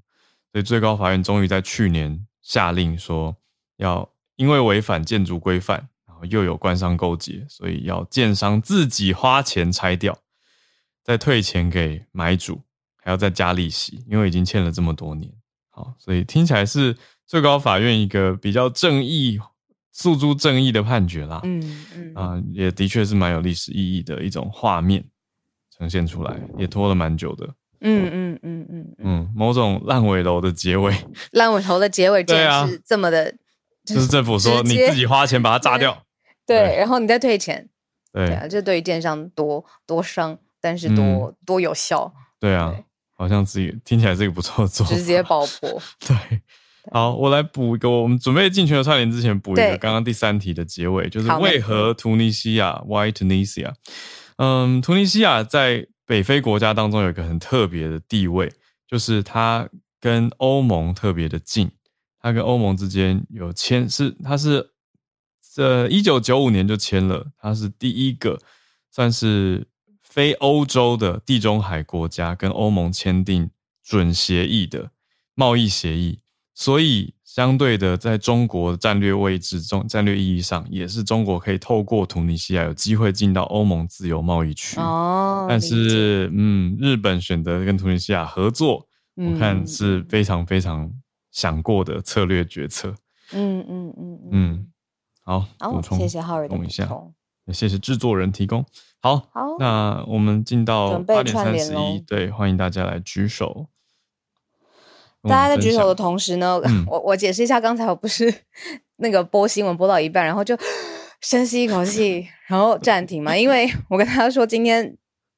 [0.50, 3.36] 所以最高法院终于在去年下令说，
[3.76, 10.18] 要因为违反建筑规范，然后又有官商勾结，所以要建商自己花钱拆掉，
[11.04, 12.62] 再退钱给买主，
[12.96, 15.30] 还要再加利息，因为已经欠了这么多年。
[15.68, 16.96] 好，所以听起来是
[17.26, 19.38] 最高法院一个比较正义。
[19.98, 22.14] 诉诸正义的判决啦，嗯嗯。
[22.14, 25.04] 啊、呃，也的确是蛮有历史意义的一种画面
[25.76, 27.48] 呈现出来，也拖了蛮久的，
[27.80, 30.94] 嗯嗯嗯嗯嗯，某种烂尾楼的结尾，
[31.32, 33.34] 烂尾楼的结尾，对啊，是这么的，
[33.84, 36.04] 就是政府说你自己花钱把它炸掉，
[36.46, 37.68] 对，对，然后你再退钱，
[38.12, 42.84] 对，对啊，这对于建商多多伤，但是多、嗯、多有效，对啊，对。
[43.18, 46.40] 好像自己听起来是一个不错的做法，直接爆破， 对。
[46.90, 47.90] 好，我来补一个。
[47.90, 53.72] 我们准备进全球串联之前，补一个刚刚第三题的结尾，就是为何突尼西亚 （Why Tunisia）？
[54.36, 58.52] 嗯，突尼西亚在北非国家当中有一个很特别的地位，
[58.86, 59.68] 就是它
[60.00, 61.70] 跟欧盟特别的近。
[62.20, 64.70] 它跟欧盟之间有签，是它是
[65.54, 68.40] 这一九九五年就签了，它是第一个
[68.90, 69.66] 算是
[70.02, 73.50] 非欧洲的地中海国家跟欧盟签订
[73.84, 74.90] 准协议的
[75.34, 76.20] 贸易协议。
[76.58, 84.76] 所以，相对的，在中国的战略位置中，战略意义上，也是中国可以透过突尼西亚有机会进到欧盟自由贸易区。
[84.80, 90.90] 哦，但是，嗯，日本选择跟突尼西亚合作，嗯、我看是非常非常
[91.30, 92.92] 想过的策略决策。
[93.30, 94.72] 嗯嗯嗯嗯，嗯，
[95.22, 97.14] 好，补充，谢谢浩尔的补充。
[97.44, 98.66] 也谢谢制作人提供。
[99.00, 103.68] 好，好，那我们进到八点三十一，对，欢迎大家来举手。
[105.22, 108.32] 大家在举手的同时呢，嗯、我我解释一下，刚才我不是
[108.96, 110.56] 那个播新闻播到一半，然后就
[111.20, 114.96] 深吸一口气，然后暂停嘛，因为我跟大家说，今天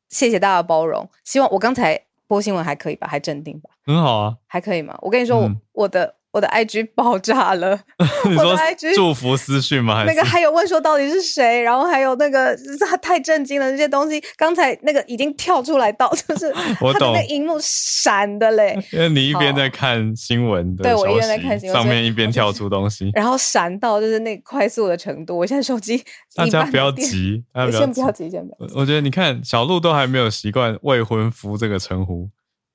[0.08, 4.98] 谢谢大家的包容，希望我刚才播新闻还可以吧，还镇定吧，很好啊，还可以吗？
[5.02, 6.16] 我跟你说，嗯、我我的。
[6.32, 7.78] 我的 IG 爆炸了，
[8.24, 10.04] 你说 IG 祝福私讯吗？
[10.06, 12.56] 那个还有问说到底是谁，然后还有那个
[12.88, 16.46] 他太震惊了，那些东西刚才那个已经跳出来到，就是
[16.80, 25.36] 我懂，那荧幕闪的嘞，因为你一边在看新闻的，对我一边在看新闻，上面一边跳出东西，然后闪到就是那快速的程度。
[25.36, 26.00] 我现在手机
[26.36, 28.74] 大家不要急，先不要急，先不要急。
[28.76, 32.28] 我觉得你看小鹿都还没有习惯未婚夫这个称呼。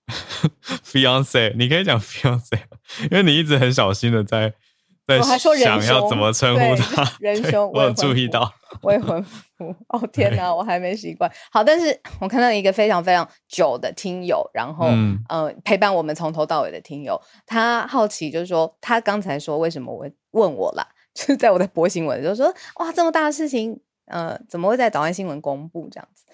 [0.83, 2.59] Fiance，你可以讲 Fiance，
[3.09, 4.53] 因为你一直很小心的在
[5.07, 7.11] 在想要怎么称呼他。
[7.19, 9.75] 人兄，我有注意到未婚夫。
[9.87, 11.31] 哦天哪，我还没习惯。
[11.51, 23.79] 好，但是我看到一个非常非常久的听友，然后嗯、呃、陪伴我们从头到尾的听友，他好奇就是说，他刚才说为什么我问我啦，就是在我的博新闻，就是说哇这么大的事情。
[24.05, 26.25] 呃，怎么会在早安新闻公布这样子？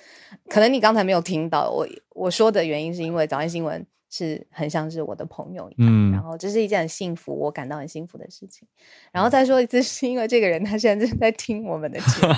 [0.50, 8.68] 可能你刚才没有听到我我说的原因，是因为早安新闻是很像是我的朋友一样，嗯，然后这是一件很幸福，我感到很幸福的事情。
[9.12, 12.34] 然后再说一次，是因为这个人他现在正在听我们的节目，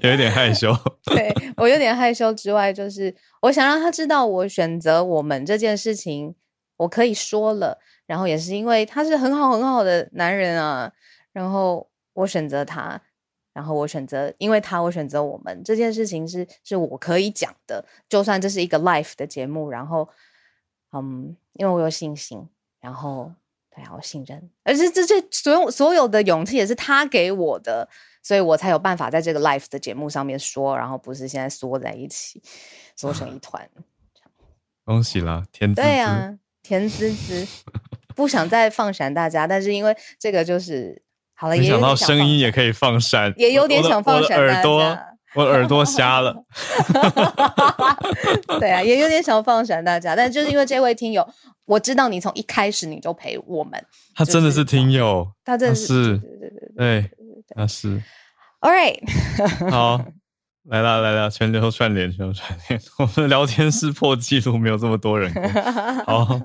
[0.06, 0.70] 有一点害羞。
[1.04, 6.34] 对，我有点害羞之外，就是我想让他知道我选择我们这件事情，
[6.76, 7.78] 我可以说了。
[8.06, 10.90] 然后也是因为他是很好很好的男人啊，
[11.32, 13.00] 然后我选择他。
[13.58, 20.08] 然后我选择，因为他，我选择我们这件事情是是我可以讲的，就算这是一个 live 的节目，然后，
[20.92, 22.48] 嗯，因为我有信心，
[22.80, 23.32] 然后
[23.74, 27.88] 对啊，我信任，而且这这所有所有的勇气也是他给我的，
[28.22, 32.40] 所以我才有办法在这个 live 的节目上面说，然后不是现在缩在一起，
[32.94, 33.68] 缩成一 团。
[34.84, 35.82] 恭喜啦，甜滋滋。
[35.82, 37.44] 对啊，甜滋滋，
[38.14, 41.02] 不想再放闪大家，但是因为这个就是。
[41.38, 44.36] 好了，没想到声音也可以放闪，也有点想放闪。
[44.36, 44.98] 耳朵，
[45.36, 46.34] 我耳朵瞎了。
[48.58, 51.26] 对啊，也有点想放闪大家，但就是因为这位听友，
[51.66, 53.80] 我知道你从一开始你就陪我们。
[54.16, 57.10] 他真的是听友，他真的是，对对对对，对，
[57.54, 58.02] 他是。
[58.60, 58.98] All right，
[59.70, 60.04] 好。
[60.64, 62.78] 来了来了，全球串联，全球串联。
[62.98, 65.32] 我们的聊天 室破纪录，没有这么多人。
[66.04, 66.40] 好，啊、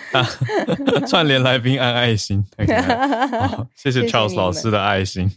[1.06, 2.44] 串联来宾按爱心。
[2.58, 5.30] 好，谢谢 Charles 老师的爱心。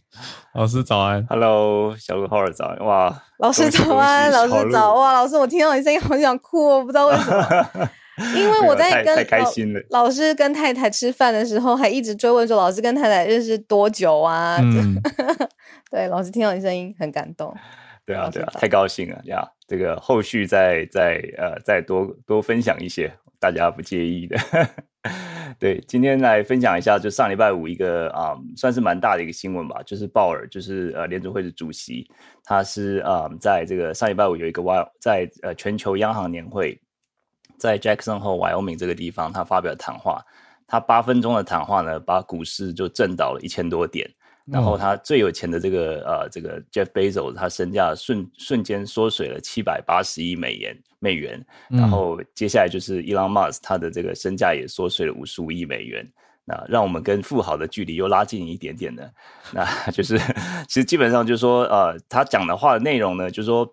[0.54, 2.86] 老师早安，Hello，小鹿浩尔早安。
[2.86, 4.94] 哇，老师早安，老师早。
[4.96, 7.90] 哇，老师，我听到你声音好想哭，我不知道为什么。
[8.34, 9.28] 因为我在跟
[9.90, 14.58] 老，老师跟太太吃饭的时候，还一直追问说，老师跟太太认识多久啊？
[14.62, 14.96] 嗯、
[15.92, 17.54] 对，老师听到你声音很感动。
[18.06, 19.46] 对啊，对啊，太高兴了呀！
[19.68, 23.12] 这个后续再再呃再多多分享一些，
[23.46, 24.36] 大家不介意的。
[25.60, 32.10] 对，今天来分享一下，就上礼拜五一个啊、算是蛮大的一个新闻吧，就是鲍尔，就是呃联准会的主席，
[32.44, 36.82] 他是啊、在这个上礼拜五有一个 Y 在呃全球央行年会，
[37.60, 40.24] 在 Jackson 和 Wyoming 这个地方，他发表谈话，
[40.66, 44.10] 他八分钟的谈话呢，把股市就震倒了一千多点。
[44.46, 51.44] 然后他最有钱的这个呃，这个 Jeff Bezos，他身价瞬瞬间缩水了七百八十亿美元美元。
[51.68, 56.08] 然后接下来就是 Elon Musk，他的这个身价也缩水了五十五亿美元。
[56.44, 59.12] 那让我们跟富豪的距离又拉近一点点的。
[59.52, 60.16] 那 就是
[60.70, 63.68] 其实基本上就是说，呃，他讲的话的内容呢，就是说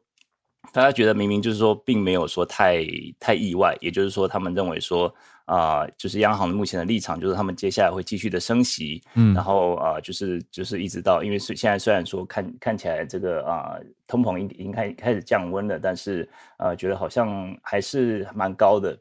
[0.73, 2.83] 大家觉得明明就是说并没有说太
[3.21, 5.15] 太意外，也就是说他们认为说。
[5.45, 16.29] 啊、呃，就是央行的目前的立场，就是他们接下来会继续的升息，嗯，然后啊、呃，就是就是一直到，因为是现在虽然说看看起来这个啊、呃，通膨已已经开开始降温了，但是
[16.59, 18.99] 呃，觉得好像还是蛮高的。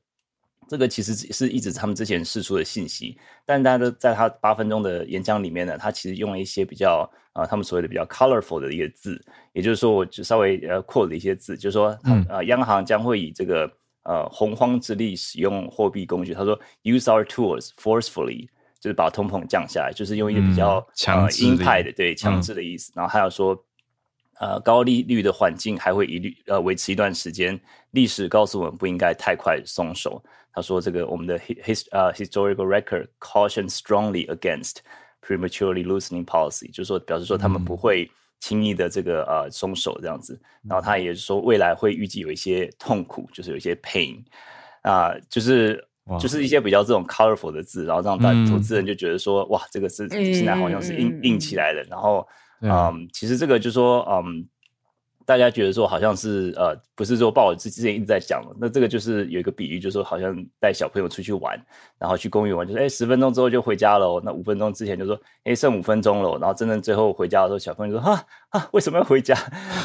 [0.68, 13.72] 这个其实是一直他们之前释出的信息，但大家都在他八分钟的演讲里面呢，他其实用了一些比较啊、呃，他们所谓的比较 colorful 的一个字，也就是说，我就稍微呃 quote 了一些字，就是说，嗯，呃，央行将会以这个。
[14.04, 18.48] 呃，洪荒之力使用货币工具，他说 “use our tools forcefully”，
[18.80, 22.92] 就是把通膨降下来，就是用一个比较强硬派的，对强制的意思。
[22.92, 23.56] 嗯、然后还有说，
[24.40, 27.60] 呃，高利率的环境还会一律呃维持一段时间。
[27.92, 30.24] 历史告诉我们不应该太快松手。
[30.52, 34.78] 他说，这个我们的 his 呃 historical record caution strongly against
[35.22, 38.10] prematurely loosening policy，就是说表示说他们不会。
[38.42, 44.22] 轻易的这个呃松手这样子，然后他也是说未来会预计有一些痛苦，就是有一些 pain
[44.84, 45.84] 啊、呃，就是
[46.20, 46.48] 就是一。
[46.52, 51.82] 些比较这种 colorful 的字，然后让大投资人就觉得说、嗯、哇，这个是现在好像是硬、嗯、硬起来的。
[51.84, 52.28] 然后
[52.60, 54.46] 嗯，其实这个就是说嗯，
[55.26, 61.60] 大家觉得说好像是呃，不是说报纸之前一直在讲了，那这个就是有一个比喻，就是说好像带小朋友出去玩，
[61.98, 69.36] 然后去公园玩，就是哎十分钟之后就回家了，那五分钟之前就说哎剩五分钟了，然后真正最后回家的时候，小朋友就说哈啊为什么要回家？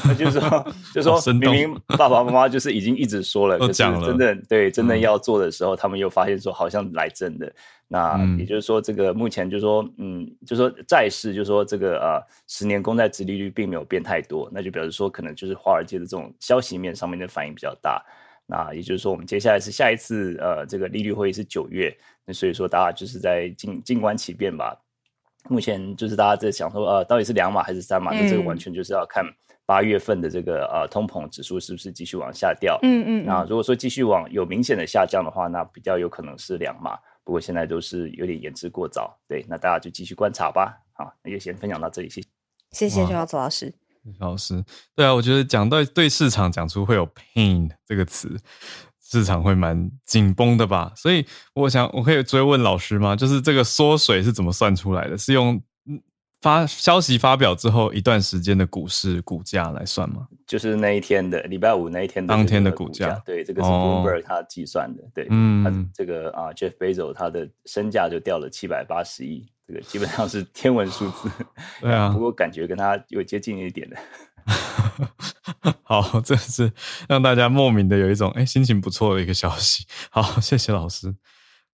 [0.04, 7.52] 那 就是说 就是说明明爸爸妈妈就是已经一直说了， 可是真正对真正要做的时候，他们又发现说好像来真的。
[7.88, 18.04] 那也就是说，这个目前就是说，嗯，就是说债市，就是说这个呃，十年公债殖利率并没有变太多，那就表示说，可能就是华尔街的这种消息面上面的反应比较大。
[18.44, 24.76] 那也就是说，我们接下来是下一次呃，这个利率会议是九月，那所以说大家就是在静静观其变吧。
[25.48, 28.12] 目前就是大家在想说，呃，到底是两码还是三码？
[28.12, 29.24] 那这个完全就是要看
[29.64, 32.78] 八月份的这个呃通膨指数是不是继续往下掉。
[32.82, 33.24] 嗯嗯。
[33.24, 36.96] 那如果说继续往有明显的下降的话，那比较有可能是两码。
[37.24, 40.78] 不过现在都是有点言之过早，对，那大家就继续观察吧。
[40.92, 42.28] 好，那就先分享到这里，谢谢。
[42.70, 43.74] 谢谢萧祖老师。
[44.20, 48.38] 老师，对啊，我觉得讲到对市场讲出会有 pain 这个词，
[49.10, 50.92] 市场会蛮紧绷的吧？
[50.96, 53.14] 所以我想，我可以追问老师吗？
[53.14, 55.16] 就是这个缩水是怎么算出来的？
[55.16, 55.60] 是用？
[56.42, 60.28] 发消息发表之后一段时间的股市股价来算吗？
[60.46, 63.20] 就是那一天的礼拜五那一天的当天的股价。
[63.24, 65.02] 对，这个是 Bloomberg 他计算的。
[65.02, 71.28] 哦、对，嗯，他这个啊，Jeff Bezos 他的身价就掉了七百八十亿，这个基本上是天文数字。
[71.80, 73.96] 对啊， 不过感觉跟他有接近一点的。
[75.82, 76.72] 好，这是
[77.08, 79.84] 让大家莫名的有一种哎、欸、心情不错的一个消息。
[80.10, 81.14] 好，谢谢老师。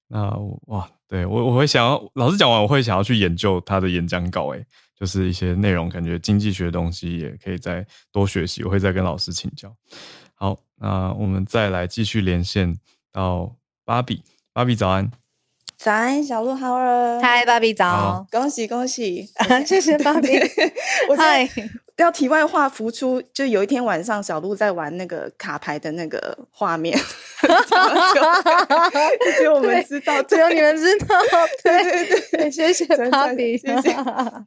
[0.09, 0.31] 那
[0.67, 0.89] 哇。
[1.09, 4.65] 对我，我会想要老师讲完，我会想要去研究他的演讲稿，诶，
[4.99, 8.65] 就是一些内容，感觉经济学的东西也可以再多学习。
[8.65, 9.71] 我会再跟老师请教。
[10.33, 12.79] 好，那我们再来继续连线
[13.13, 13.55] 到
[13.85, 14.23] 芭比，
[14.55, 15.11] 芭比早安，
[15.77, 19.29] 早安，小鹿好儿，嗨，芭比早，恭喜恭喜，
[19.67, 20.29] 谢谢芭比，
[21.15, 21.47] 嗨。
[22.03, 26.99] 要题外话浮出，就有一天晚上，小鹿在玩那个卡牌的那个画面，
[29.37, 31.17] 只有我们知道，只有你们知道。
[31.63, 33.97] 对对对，谢谢芭比，谢谢。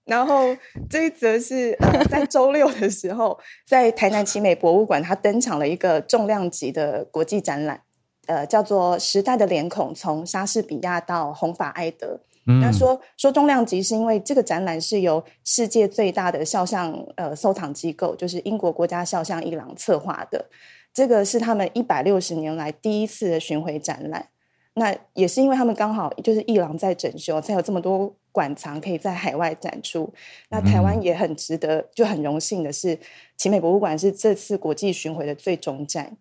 [0.05, 0.55] 然后
[0.89, 7.81] 这一则是呃，在周六的时候，在台南奇美博物馆，它登场了一个重量级的国际展览，
[8.27, 12.19] 呃，叫做《时代的脸孔：从莎士比亚到红发埃德》。
[12.45, 20.45] 那说说重量级，是因为这个展览是由世界最大的肖像呃收藏机构，就是英国国家肖像一廊策划的。
[20.93, 24.27] 这个是他们一百六十年来第一次的巡回展览。
[24.75, 30.13] 那也是因为他们刚好就是一廊在整修，才有这么多馆藏可以在海外展出。
[30.49, 32.99] 那台湾也很值得，就很荣幸的是，
[33.37, 36.15] 奇美博物馆是这次国际巡回的最终站。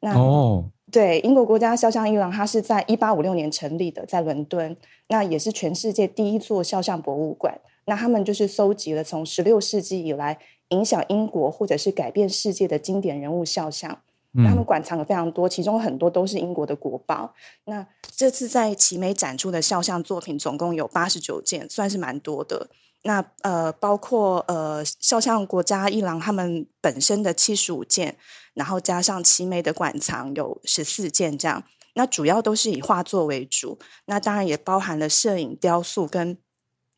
[0.00, 0.70] 那哦。
[0.90, 4.76] 对，英国国家肖像艺廊，它是在一八五六年成立的，在伦敦，
[5.08, 7.60] 那也是全世界第一座肖像博物馆。
[7.86, 10.38] 那他们就是搜集了从十六世纪以来
[10.68, 14.00] 影响英国或者是改变世界的经典人物肖像。
[14.34, 17.34] 嗯、他们馆藏了非常多，其中很多都是英国的国宝。
[17.64, 17.86] 那
[18.16, 22.68] 这次在奇美展出的肖像作品总共有八十九件，算是蛮多的。
[23.02, 28.16] 那呃，包括呃，肖像国家艺廊他们本身的七十五件。
[28.54, 31.62] 然后加上奇美的馆藏有十四件这样，
[31.94, 36.36] 那主要都是以画作为主，那当然也包含了摄影、雕塑跟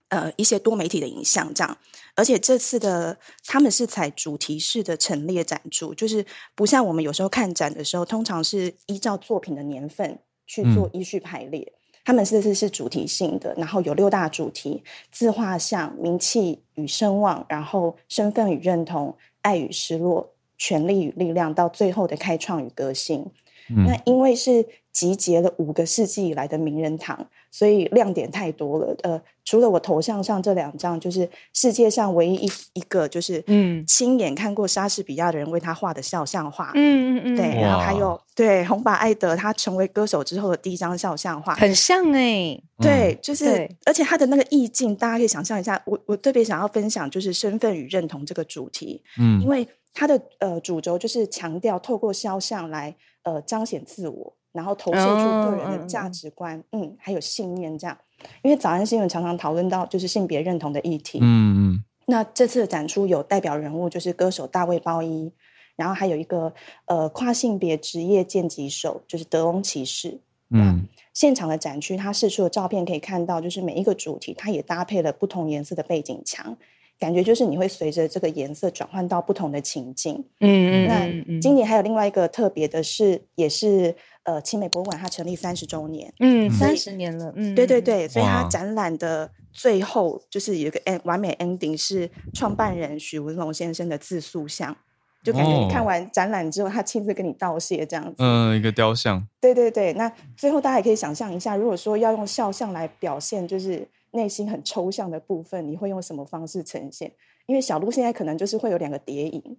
[0.09, 1.77] 呃一些多媒体的影像这样。
[2.15, 11.61] 而且这次的他们是采主题式的陈列展出，就是不像我们有时候看展的时候，通常是依照作品的年份去做依序排列。
[11.61, 20.32] 嗯、他们这次是主题性的，然后有六大主题：自画像、名气与声望，然后身份与认同、爱与失落。
[20.63, 23.27] 权力与力量到最后的开创与革新，
[23.69, 28.97] 嗯、那因为是集结了五个世纪以来的名人堂，所以亮点太多了。
[29.03, 45.83] 呃，除了我头像上这两张，就是世界上唯一一一个就是嗯亲眼看过莎士比亚的人为他画的肖像画，嗯嗯嗯，对，然后还有对红发艾德他成为歌手之后的第一张肖像画，很像哎、欸，对，就是对而且他的那个意境，大家可以想象一下。
[45.87, 49.67] 我我特别想要分享就是身份与认同这个主题，嗯，因为。
[49.93, 57.97] 它的呃主轴就是强调透过肖像来呃彰显自我，然后投射出个人的价值观，嗯，嗯，还有信念这样。
[58.43, 61.85] 因为早安新闻常常讨论到就是性别认同的议题，嗯嗯。
[62.07, 65.33] 那这次的展出有代表人物就是歌手大卫鲍伊，
[65.77, 66.53] 然后还有一个
[66.87, 70.21] 呃跨性别职业剑击手就是德翁骑士，
[70.51, 70.87] 嗯。
[71.13, 76.57] 现场的展区，它释出的照片可以看到，就是每一个主题它也搭配了不同颜色的背景墙。
[77.03, 80.25] 感觉就是你会随着这个颜色转换到不同的情境。
[80.39, 80.87] 嗯嗯。
[80.87, 86.15] 那今年还有另外一个特别的是，也是呃，清美博物馆它成立三十周年。
[86.21, 87.33] 嗯，三十年了。
[87.35, 94.77] 嗯，对对对，所以它展览的最后就是有一个完美 ending，是创办人许文龙先生的自塑像。
[95.25, 98.17] 就感觉你看完展览之后，他亲自跟你道谢这样子。
[98.19, 99.25] 嗯，一个雕像。
[99.41, 107.13] 对对对，那最后大家也可以想象一下，如果说要用肖像来表现，就是内心很抽象的部分，你会用什么方式呈现？
[107.47, 109.59] 因为小鹿现在可能就是会有两个叠影。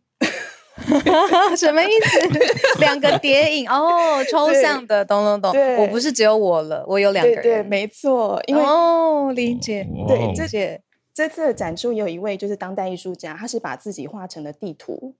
[1.55, 2.39] 什么意思？
[2.79, 5.51] 两个叠影哦，抽象的，懂懂懂。
[5.51, 7.43] 对，我不是只有我了，我有两个人。
[7.43, 8.41] 对，对，没错。
[8.47, 9.87] 因为哦，理解。
[10.07, 10.81] 对，这些
[11.13, 15.13] 这次的展出有一位就是当代艺术家，他是把自己画成了地图，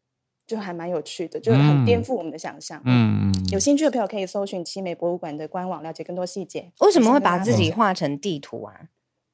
[0.48, 2.82] 就还蛮有趣的，就很颠覆我们的想象。
[2.86, 3.46] 嗯嗯。
[3.52, 6.72] 有兴趣的朋友可以搜寻奇美博物馆的官网，了解更多细节。
[6.80, 8.74] 为什么会把自己画成地图啊？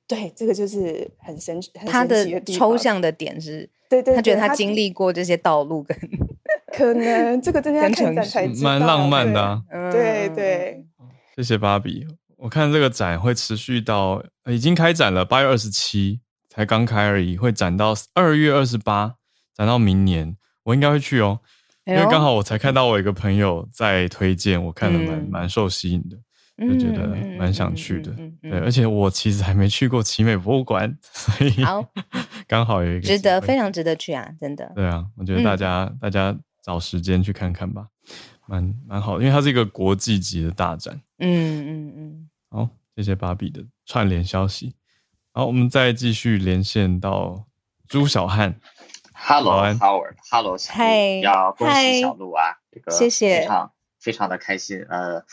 [0.10, 1.72] 对，这个就是很神奇。
[1.86, 3.70] 他的抽象的点是。
[3.88, 5.98] 对，对对，他觉得他经历过这些道路跟
[6.76, 9.64] 可能这个真的要看展才知道，蛮浪漫的、啊。
[9.92, 10.86] 对对，对，
[11.38, 12.06] 谢谢芭比。
[12.38, 19.16] 我看这个展会持续到已经开展了八月二十七，才刚开而已，会展到二月二十八，
[19.56, 20.36] 展到明年。
[20.64, 21.40] 我应该会去哦，
[21.86, 26.18] 因为刚好我才看到我一个朋友在推荐，我看了蛮蛮、嗯、受吸引的。
[26.60, 27.08] 就觉得
[27.38, 31.84] 蛮想去的，对，而且我其实还没去过奇美博物馆， 所以好，
[32.48, 34.70] 刚好有一个值得，非常值得去啊，真的。
[34.76, 37.88] 对啊，我觉得大家、嗯、大家找时间去看看吧，
[38.46, 41.00] 蛮蛮好的，因为它是一个国际级的大展。
[41.20, 42.30] 嗯嗯嗯。
[42.50, 44.76] 好，谢谢芭比的串联消息。
[45.32, 47.46] 好，我们再继续连线到
[47.88, 48.60] 朱小汉。
[49.14, 55.24] Hello，Howard，Hello，小鹿，要恭喜小鹿啊，这个谢谢，非常非常的开心，呃。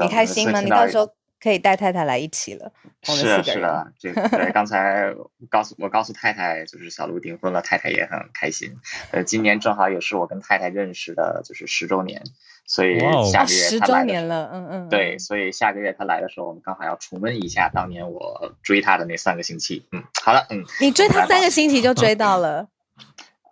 [0.00, 0.60] 你开心吗？
[0.60, 1.08] 你到时候
[1.40, 2.72] 可以带太太来一起了。
[3.02, 4.50] 是的，是的，这个对。
[4.52, 5.14] 刚才
[5.50, 8.74] 告诉我告诉太太，就是小鹿订婚了，太太也很开心。
[9.10, 12.22] 呃，今年正好也是我跟太太认识的，就是十周年，
[12.66, 12.98] 所以
[13.30, 14.88] 下个月十周年了，嗯嗯。
[14.88, 19.86] 对，所以下个月他来的时候，我们刚好要重温一下当年我追他的那三个星期。
[19.92, 20.64] 嗯，好了，嗯。
[20.80, 22.68] 你追他三个星期就追到了。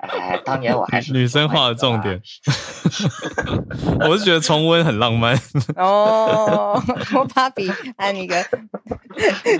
[0.02, 2.20] 哎，当年我还是女生画的重点
[4.02, 5.38] 我是觉得重温很浪漫
[5.76, 6.82] 哦。
[7.14, 8.44] 我芭比按你个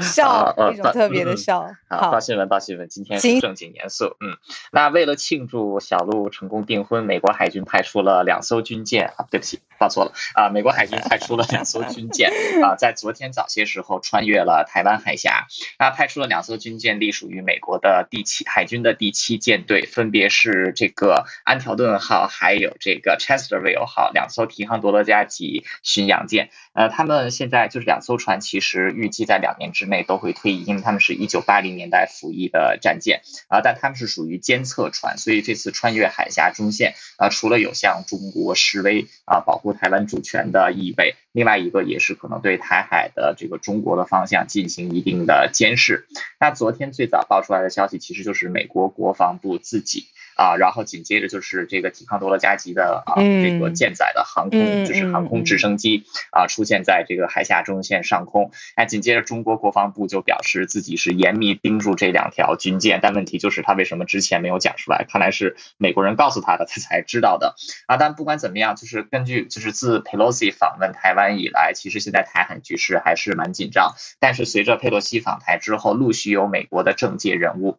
[0.01, 1.71] 笑，一种特别的笑。
[1.89, 4.17] 好，报新闻，报新闻，今天是正经严肃。
[4.21, 4.37] 嗯，
[4.73, 12.33] 那为了庆祝小鹿成功订婚，美国海军派出了两艘军舰啊，对不起，报错了啊，美国海军派出了两艘军舰
[12.65, 15.47] 啊，在昨天早些时候穿越了台湾海峡。
[15.79, 20.32] 那，派出了两艘军舰，隶属于美国的第七海军的第七舰队，分别。
[20.33, 26.51] 是这个安条顿号，还有这个 Chesterville 号两艘提康多罗加级巡洋舰。
[26.73, 46.07] 呃，他们现在就是两艘船，其实预计在两年之内都会退役，因为他们是一九八零年代服役的战舰啊，但他们是属于监测船，所以这次穿越海峡中线啊，除了有向中国示威啊，保护台湾主权的意味，另外一个也是可能对台海的这个中国的方向进行一定的监视。
[46.41, 50.07] 那昨天最早爆出来的消息，其实就是美国国防部自己。
[50.37, 58.51] 啊，然后紧接着就是这个抵抗多罗加级的啊，这个舰载的航空，就是航空直升机啊，出现在这个海峡中线上空。
[58.77, 65.05] 那紧接着中国国防部就表示自己是严密盯住这两条军舰，但问题就是他为什么之前没有讲出来？
[65.09, 67.55] 看来是美国人告诉他的，他才知道的
[67.87, 67.97] 啊。
[67.97, 73.95] 但不管怎么样，就是根据就是自佩洛西访问台湾以来，其实现在台海局势还是蛮紧张。
[74.19, 77.79] 但是随着佩洛西访台之后，陆续有美国的政界人物。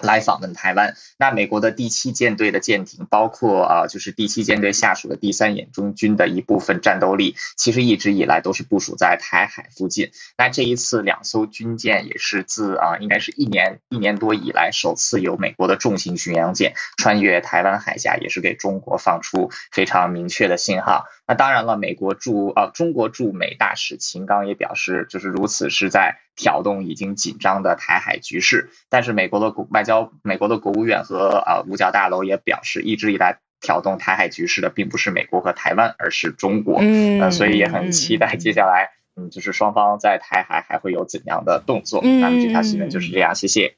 [0.00, 10.10] 来访问台湾，那美国的第七舰队的舰艇，包括啊，就是第七舰队下属的第三眼中军的一部分战斗力，其实一直以来都是部署在台海附近。
[10.36, 21.06] 那这一次两艘军舰也是自啊，应该是一年一年多以来首次有美国的重型巡洋舰穿越台湾海峡，也是给中国放出非常明确的信号。
[21.26, 28.68] 那当然了，美国驻啊中国驻美大使秦刚也表示，就是如此是在挑动已经紧张的台海局势。
[28.90, 36.80] 但是美国的国外交，美国的国务院和啊五角大楼也表示，一直以来挑动台海局势的并不是美国和台湾，而是中国。
[36.82, 42.02] 嗯、呃，所以也很期待接下来，嗯，就是双方在台海还会有怎样的动作。
[42.02, 43.76] 那么这条新闻就是这样，谢谢。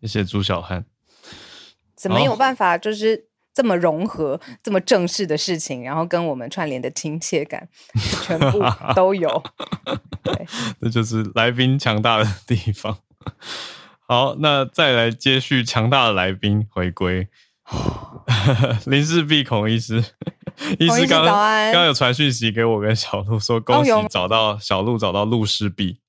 [0.00, 0.86] 谢谢朱小汉。
[1.94, 3.26] 怎么有办法就是？
[3.54, 7.68] 这么融合、这么正式的事情，然后跟我们串联的亲切感，
[8.26, 8.60] 全部
[8.94, 9.42] 都有。
[10.22, 10.46] 对，
[10.82, 12.98] 这就是来宾强大的地方。
[14.06, 17.28] 好，那再来接续强大的来宾回归。
[18.84, 20.04] 林氏璧孔医师，
[20.78, 26.00] 医师刚刚刚有传讯息给我跟小鹿说，恭喜找到小鹿找到鹿氏璧，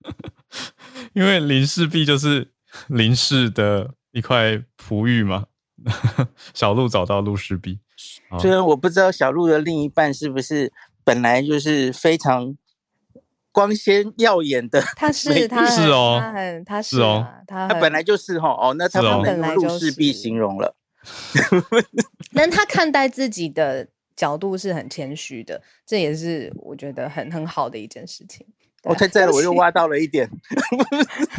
[1.12, 2.52] 因为林氏璧就是
[2.86, 5.44] 林氏的一块璞玉嘛。
[6.52, 7.78] 小鹿找到鹿氏璧，
[8.38, 10.72] 虽然我不知道小鹿的另一半是不是
[11.04, 12.56] 本来就是非常
[13.52, 20.74] 光鲜耀眼的，他是他是哦，他很他是哦，他他本来就是哈哦，那他不能用鹿氏璧形容了
[22.34, 28.46] 但他看待自己的角度是很谦虚的，这也是我觉得很很好的一件事情。
[28.84, 30.28] 我太在了，我又挖到了一点。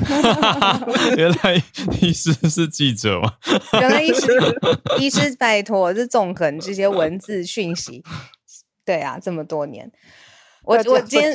[1.15, 1.61] 原来
[2.01, 3.33] 医师是记者吗？
[3.73, 4.31] 原来医师，
[4.99, 8.03] 医师拜托，是纵横这些文字讯息。
[8.83, 9.91] 对啊，这么多年。
[10.65, 11.33] 我我今天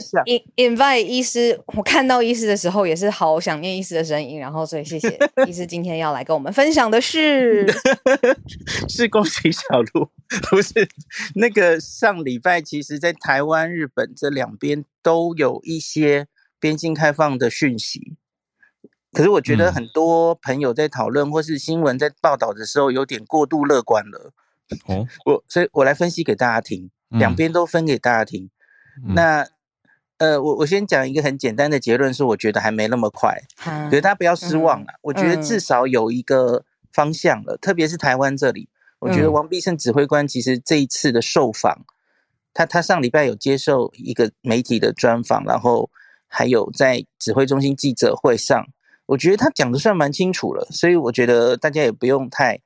[0.57, 7.66] invite 医师，我看到医师的时候也是好想念医师的声音，然后所以谢谢 医师今天要来跟我们分享的 是，
[8.89, 9.62] 是恭喜小
[9.93, 10.11] 鹿，
[10.51, 10.89] 不是
[11.37, 16.26] 那个上礼拜，其实在台湾、日本这两边都有一些
[16.59, 18.16] 边境开放的讯息，
[19.12, 24.33] 可是我觉得很多朋友在讨论或是新闻在报道的时候有点过度乐观了。
[24.87, 28.51] 哦，我所以我来分析给大家听，两边都分给大家听。
[29.14, 29.46] 那，
[30.18, 34.86] 呃，我我先讲一个很简单的结论，是我觉得还没那么快，觉得大家不要失望了。
[34.86, 41.84] 嗯、我觉得至少有一个方向了，嗯、特别是台湾这里，我觉得王必胜指挥官其实这一次的受访，嗯、
[42.53, 45.90] 他他上礼拜有接受一个媒体的专访，然后
[46.26, 48.66] 还有在指挥中心记者会上，
[49.07, 52.61] 我觉得他讲的算蛮清楚了，所以我觉得大家也不用太。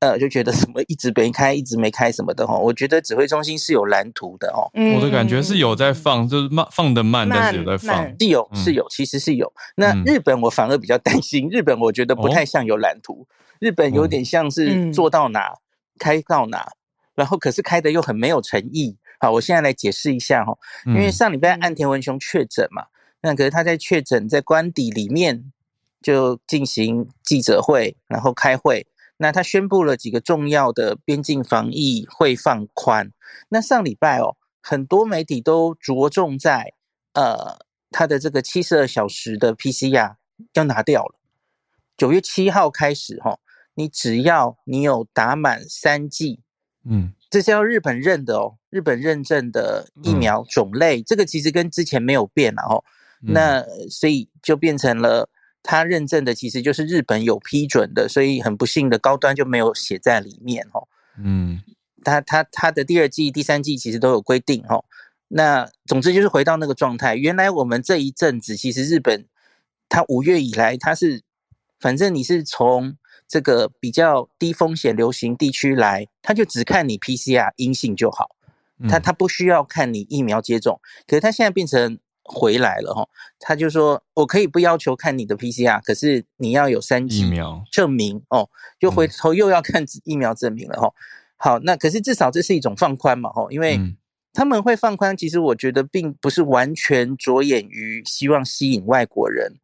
[0.00, 2.54] 呃，就觉得什么一直没开，一直没开什么的哈。
[2.54, 4.68] 我觉得指挥中心是有蓝图的哦。
[4.94, 8.04] 我的感觉是有在放，就是慢放的慢，但是有在放。
[8.20, 9.50] 是有是有，其实是有。
[9.74, 13.26] 那日本我反而比较担心，日本我觉得不太像有蓝图，
[13.58, 15.54] 日本有点像是做到哪
[15.98, 16.68] 开到哪，
[17.14, 18.94] 然后可是开的又很没有诚意。
[19.18, 22.84] 好，我现在来解释一下哈，因为上礼拜岸田文雄确诊嘛，
[23.22, 25.50] 那可是他在确诊在官邸里面
[26.02, 28.86] 就进行记者会，然后开会。
[29.18, 33.12] 那他宣布了几个重要的边境防疫会放宽。
[33.48, 36.72] 那上礼拜哦，很多媒体都着重在
[37.14, 37.58] 呃
[37.90, 40.16] 他的这个七十二小时的 PCR
[40.52, 41.18] 要拿掉了。
[41.96, 43.38] 九月七号开始哈、哦，
[43.74, 46.40] 你只要你有打满三剂，
[46.84, 52.84] 嗯，这是要日本认的哦，日本认证的疫苗种类，嗯、这个其实跟之前没有变了哦。
[53.22, 55.30] 嗯、那所以就变成了。
[55.68, 60.86] 他认证的其实就是日本有批准的，所以很不幸的高端就没有写在里面哦。
[61.18, 61.60] 嗯，
[62.04, 64.84] 他他他的第二季、第三季其实都有规定哦。
[65.26, 67.16] 那总之就是回到那个状态。
[67.16, 69.26] 原来我们这一阵子其实日本，
[69.88, 71.22] 他五月以来他是，
[71.80, 72.96] 反正你是从
[73.26, 78.30] 这个比较低风险流行地区来，他就只看你 PCR 阴性就好，
[78.88, 80.80] 他他不需要看你疫苗接种。
[81.08, 81.98] 可是他现在变成。
[82.28, 83.08] 回来了哈，
[83.38, 88.48] 他就说，我可以不要求看你的 PCR，可是你要有三剂疫苗证明哦，
[88.80, 90.92] 就回头又要看疫苗证明了哈。
[91.36, 93.78] 好，那可是至少这是一种放宽嘛哈，因为
[94.32, 99.54] 他们会放宽，其实我觉得并不是完全着眼于希望吸引外国人，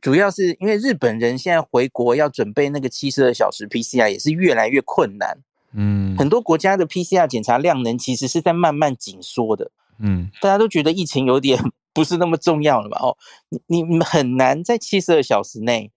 [0.00, 5.38] 主要是因为日本人现在回国要准备那个七十二小时 PCR 也是越来越困难，
[5.72, 11.58] 嗯，很多国家的 PCR 检查量能其实是在慢慢紧缩的，嗯，大家都觉得疫情有点。
[11.96, 12.98] 不是那么重要了吧？
[13.00, 13.16] 哦，
[13.66, 15.90] 你你很难在七十二小时内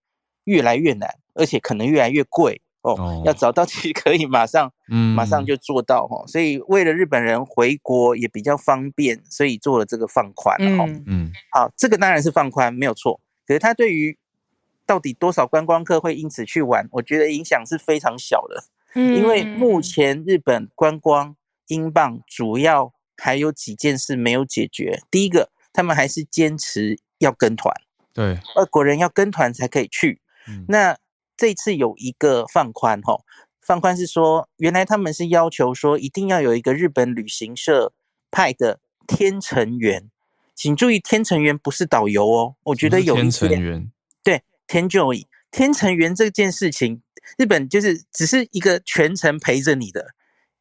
[0.45, 2.93] 越来越难，而且可能越来越贵哦。
[2.93, 6.25] 哦，要找到其实可以马上， 嗯，马上就做到哈。
[6.25, 10.85] 所以为了日本人回国也比较方便，所以做了这个放宽了。
[10.85, 13.19] 嗯嗯，好，这个当然是放宽没有错。
[13.45, 14.17] 可是它对于
[14.85, 18.63] 到底多少观光客会因此去玩，我觉得影响是非常小的。
[18.95, 21.35] 嗯，因为目前日本观光
[21.67, 25.01] 英镑主要还有几件事没有解决。
[25.11, 25.49] 第一个。
[25.79, 27.73] 他们还是坚持要跟团，
[28.13, 30.19] 对，外国人要跟团才可以去。
[30.45, 30.97] 嗯、那
[31.37, 33.17] 这次有一个放宽，哈，
[33.61, 37.93] 放宽是说，原来他们是要求说，一定要有一个日本旅行社
[38.29, 40.11] 派的天成员，
[40.53, 42.55] 请注意，天成员不是导游哦。
[42.63, 43.89] 我觉得有天成员，
[44.21, 45.13] 对，天就
[45.49, 47.01] 天成员这件事情，
[47.37, 50.07] 日本就是只是一个全程陪着你的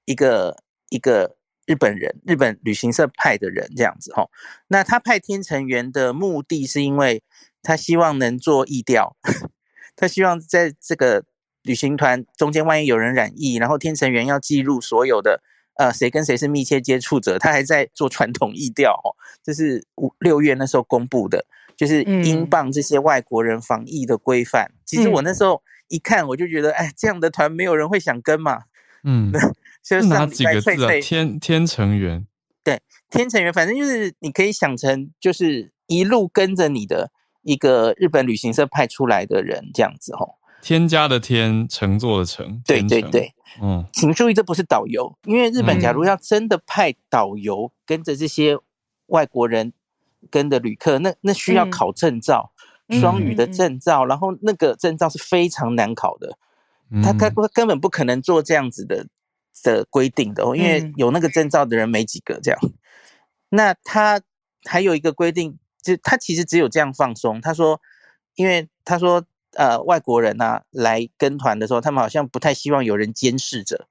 [0.05, 1.38] 一个一个。
[1.69, 4.27] 日本人，日本旅行社派的人这样子哈，
[4.69, 7.23] 那他派天成员的目的是因为
[7.63, 9.19] 他希望能做疫调，
[9.95, 11.25] 他希望在这个
[11.63, 15.43] 旅行团中间，万一有人染疫，然后天成员要记录所有的
[15.77, 19.13] 呃谁跟谁是密切接触者，他还在做传统疫调哦，
[19.43, 21.45] 这是五六月那时候公布的，
[21.77, 24.65] 就是英镑这些外国人防疫的规范。
[24.73, 28.63] 嗯、其实我那时候一看，我就觉得，哎，这样的团没有人会想跟嘛，
[29.05, 29.31] 嗯。
[29.83, 30.93] 就是哪几个字啊？
[31.01, 32.27] 天天成员，
[32.63, 37.11] 对，天成员，反正就是你可以想成就是一路跟着你的
[37.43, 40.37] 一个日本旅行社派出来的人这样子吼。
[40.61, 48.59] 添加的天，乘坐的乘，对对对，嗯，请注意，这不是导游，因为日本假如要真的派导游跟着这些
[49.07, 49.73] 外国人
[50.31, 52.51] 跟的旅客，那那需要考证照，
[52.91, 56.37] 双语的证照，然后那个证照是非常难考的。
[57.05, 59.07] 他他根本不可能做这样子的
[59.63, 62.61] 的规定的哦，因为有那个证照的人没几个这样。
[63.51, 64.21] 那他
[64.65, 67.41] 还有一个规定，就他其实只有这样放松。
[67.41, 67.81] 他说，
[68.35, 73.89] 因为他说，呃，外国人啊来跟团的时候，他们好像不太希望有人监视着，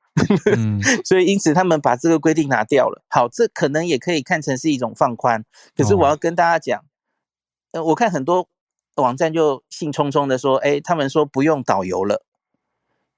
[0.56, 3.04] 嗯、 所以因此他们把这个规定拿掉了。
[3.10, 5.44] 好，这可能也可以看成是一种放宽。
[5.76, 6.86] 可是我要跟大家讲，
[7.72, 8.48] 呃，我看很多
[8.96, 12.24] 网站就兴冲冲的说，哎，他们说不用导游了，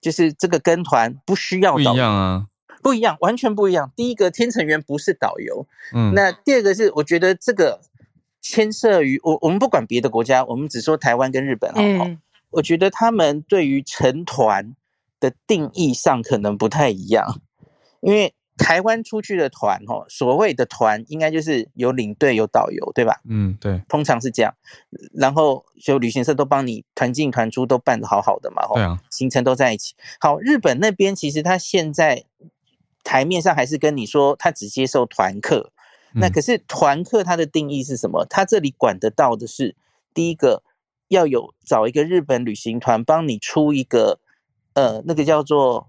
[0.02, 1.92] 就是这个跟团不需要导游。
[1.92, 2.46] 不一样啊。
[2.82, 3.92] 不一样，完全不一样。
[3.96, 7.82] 第一个，天成员不是导游，嗯，那第二个是，我觉得这个
[8.42, 12.06] 牵涉于我，我们不管别的国家，我们只说台湾跟日本好不好？
[12.06, 12.20] 嗯，
[12.52, 14.76] 我觉得他们对于成团
[15.20, 17.42] 的定义上可能不太一样，
[18.02, 18.34] 因为。
[18.60, 23.22] 台湾出去的团，吼，所谓的团应该就是有领队、有导游，对吧？
[23.28, 24.54] 嗯，对，通常是这样。
[25.14, 29.96] 然后就旅行社都帮你团进团出，都办得好好的嘛，吼，对啊，行程都在一起。
[30.20, 32.26] 好，日本那边其实他现在
[33.04, 35.72] 台面上还是跟你说，他只接受团客。
[36.14, 36.20] 嗯。
[36.20, 38.26] 那可是团客他的定义是什么？
[38.30, 39.76] 他这里管得到的是，
[40.14, 40.62] 第一个
[41.08, 44.20] 要有找一个日本旅行团帮你出一个，
[44.74, 45.89] 呃，那个叫做。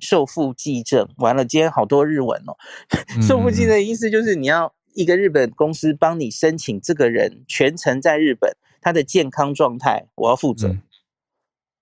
[0.00, 2.56] 受付寄证完了，今天好多日文哦。
[3.22, 10.68] 受付寄证的意思就是你要一个日本公司帮你申请，这个人全程在日本，他的健康状态我要负责。
[10.68, 10.82] 嗯、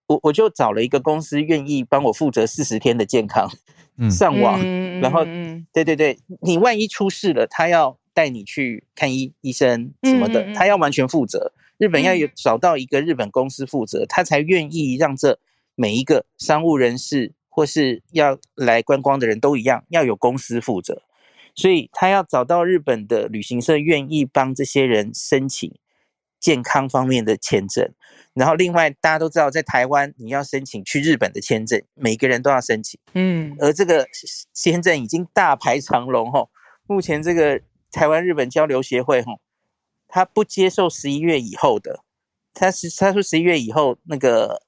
[0.07, 3.51] 我我就找了一个公司愿意帮我负责四十天的健康，
[3.99, 4.59] 嗯、上网，
[5.01, 5.25] 然后
[5.73, 11.53] 对对对，你万一出事了，他要带你去看医医生什么的，他要完全负责。
[11.79, 15.39] 日本要有找到一个日本公司负责，他才愿意让这
[15.75, 17.33] 每一个商务人士。
[17.55, 21.03] 或是要来观光的人都一样，要有公司负责，
[21.55, 25.71] 所以他要找到日本的旅行社愿意帮这些人申请
[26.41, 27.93] 健康方面的签证。
[28.33, 34.07] 然后另外大家都知道，在台湾你要申请去日本的签证，每个人都要申请，嗯，而这个
[34.55, 36.49] 签证已经大排长龙吼。
[36.87, 39.41] 目前这个台湾日本交流协会吼，
[40.09, 42.01] 他不接受十一月以后的，
[42.55, 44.63] 他是他说十一月以后那个。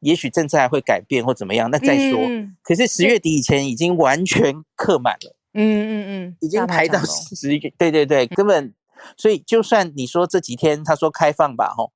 [0.00, 2.18] 也许政策还会改变或怎么样，那再说。
[2.28, 7.72] 嗯、可是十月底以前已经完全客满了，嗯嗯嗯，已经排到十一月。
[7.78, 8.74] 对对对，根本。
[9.16, 11.90] 所以就算你说这几天他说开放吧，吼，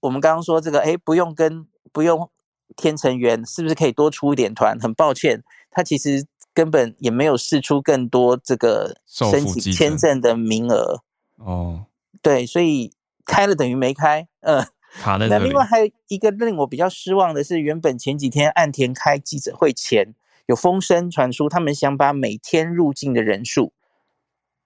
[0.00, 2.28] 我们刚刚说这个，哎，不用跟不用
[2.76, 4.78] 天成员，是不是可以多出一点团？
[4.78, 11.02] 很抱歉，他其实根本也没有释出更多这个申请签证的名额。
[11.36, 11.86] 哦，
[12.20, 12.92] 对，所以
[13.24, 14.66] 开了等于没开，嗯。
[15.04, 20.14] 那另外还有一个令我比较失望的是，原本前几天岸田开记者会前
[20.46, 23.72] 有风声传出，他们想把每天入境的人数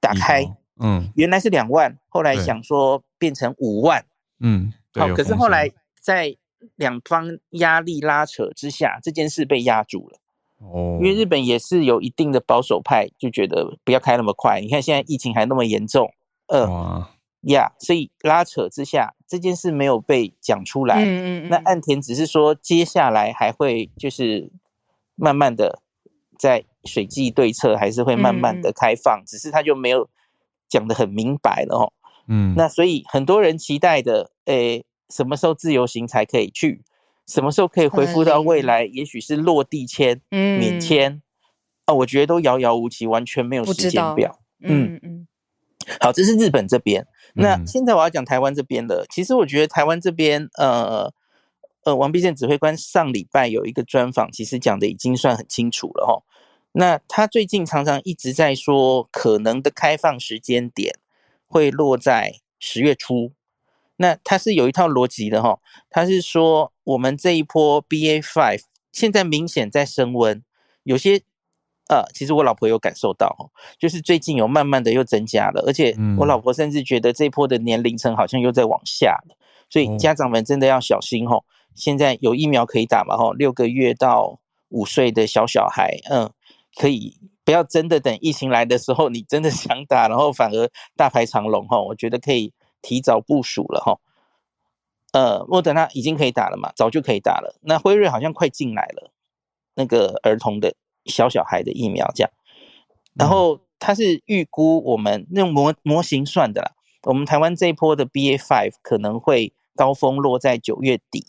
[0.00, 4.06] 打开，嗯，原来是两万，后来想说变成五万，
[4.40, 5.70] 嗯，好，可是后来
[6.00, 6.34] 在
[6.76, 10.18] 两方压力拉扯之下，这件事被压住了，
[10.58, 16.10] 哦，因为日本也是有一定的保守派，就觉得不要开那么快，你看现在疫情还那么严重，
[16.46, 17.06] 呃。
[17.46, 20.96] 呀，yeah, 所以拉扯之下，这件事没有被讲出来。
[20.96, 21.48] 嗯嗯嗯。
[21.48, 24.50] 那岸田只是说，接下来还会就是
[25.14, 25.82] 慢慢的
[26.38, 30.08] 在水际对策，还是会慢慢的开放，嗯嗯，只是他就没有
[30.68, 31.92] 讲的很明白了哦。
[32.28, 32.54] 嗯。
[32.56, 36.82] 那所以很多人期待的，诶，什么时候自由行才可以去？
[37.26, 38.84] 什么时候可以恢复到未来？
[38.84, 41.22] 也许是落地签、嗯、免签
[41.86, 44.38] 啊，我觉得都遥遥无期，完全没有时间表。
[44.60, 45.26] 嗯嗯。
[46.00, 47.06] 好，这是日本这边。
[47.34, 51.12] 那现在我要讲台湾这边的，其实我觉得台湾这边，呃
[51.84, 56.22] 呃，王必胜指挥官上礼拜有一个专访，其实讲的已经算很清楚了哈。
[56.72, 60.94] 那他最近常常一直在说，可能的开放时间点
[61.46, 63.32] 会落在十月初。
[63.96, 65.58] 那他是有一套逻辑的哈，
[65.90, 68.62] 他是说我们这一波 BA five
[68.92, 70.42] 现在明显在升温，
[70.82, 71.22] 有些。
[71.88, 79.36] 呃，其实我老婆有感受到，就是最近有慢慢的又增加了，而且我老婆甚至觉得这一波的年龄层好像又在往下了，
[79.68, 81.44] 所以家长们真的要小心哦。
[81.74, 86.32] 现在有疫苗可以打嘛吼，六个月到五岁的小小孩，嗯，
[86.74, 94.00] 可以不要真的等疫情来的时候，你真的 想打，然后反而大排长龙吼，我觉得可以提早部署了吼。
[95.12, 99.10] 呃，莫德纳已经可以打了嘛，早就可以打了，那辉瑞好像快进来了，
[99.74, 100.74] 那个儿童的。
[101.06, 102.30] 小小孩的疫苗这样，
[103.14, 106.72] 然后它是预估我们用模模型算的啦。
[107.02, 111.26] 我们台湾这一波的 BA five 可能会高峰落在九月底。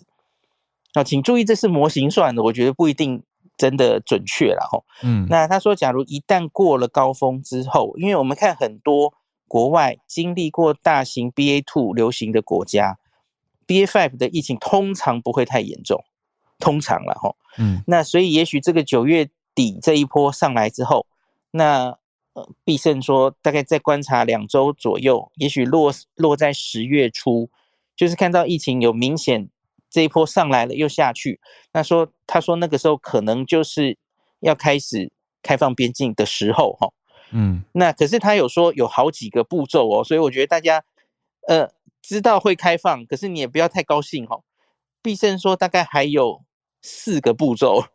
[0.93, 3.21] 啊，请注意，这是模型算的，我觉得不一定
[3.57, 4.81] 真的准确了哈。
[5.03, 9.13] 嗯，那他说，假如一旦过了高峰之后，因为我们看很多
[9.49, 12.97] 国外经历过大型 BA two 流行的国家
[13.67, 16.01] ，BA five 的疫情通常不会太严重。
[16.57, 17.35] 通常了哈。
[17.57, 21.07] 嗯，那所以也许这个九月底这一波上来之后，
[21.49, 21.97] 那
[22.33, 27.49] 呃，必胜说大概再观察两周左右，也许落落在十月初，
[27.95, 29.47] 就是看到疫情有明显
[29.89, 31.39] 这一波上来了又下去，
[31.71, 33.97] 那说他说那个时候可能就是
[34.41, 36.89] 要开始开放边境的时候哈。
[37.31, 40.83] 嗯，那可是他有说有好几个步骤哦，所以我觉得大家
[41.47, 41.69] 呃
[42.01, 44.41] 知道会开放，可是你也不要太高兴哈。
[45.01, 46.43] 必胜说大概还有
[46.81, 47.85] 四个步骤，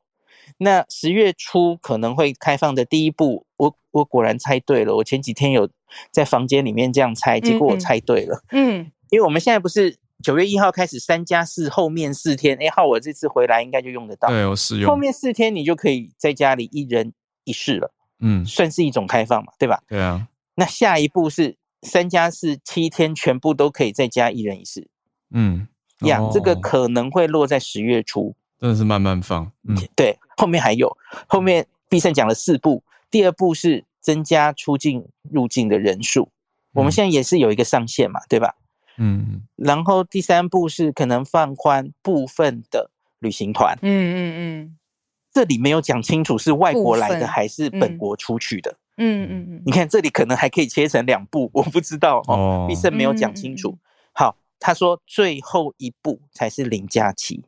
[0.59, 4.97] 那十月初可能会开放的第一步，我我果然猜对了。
[4.97, 5.69] 我前几天有
[6.11, 8.43] 在房间里面这样猜，结果我猜对了。
[8.51, 14.29] 嗯，嗯，因为我们现在不是九月一号开始三加四，后面四天，哎，好我这次回来应该就用得到。
[14.29, 14.91] 对，我试用。
[14.91, 17.13] 后面四天你就可以在家里一人
[17.45, 17.93] 一室了。
[18.21, 19.83] 嗯，算是一种开放嘛，对吧？
[19.89, 20.29] 对啊。
[20.57, 24.89] 那下一步是三加四七天，全部都可以在家一人一室。
[25.31, 25.67] 嗯，
[26.01, 28.35] 呀，这个可能会落在十月初。
[28.61, 29.51] 真的是慢慢放。
[29.67, 30.97] 嗯，对，后面还有，
[31.27, 36.29] 后面必胜讲了四步，第二步是增加出境入境的人数，
[36.75, 38.55] 我们现在也是有一个上限嘛，对吧？
[38.99, 39.43] 嗯。
[39.57, 43.79] 然后第三步是可能放宽部分的旅行团。
[43.83, 44.77] 嗯嗯嗯。
[45.33, 48.77] 这里没有讲清楚是外国来的还是本国出去的。
[48.97, 52.67] 嗯嗯嗯，你看这里可能还可以切成两步，我不知道哦。
[52.69, 53.79] 必胜没有讲清楚。
[54.13, 57.43] 好，他说最后一步才是零加七。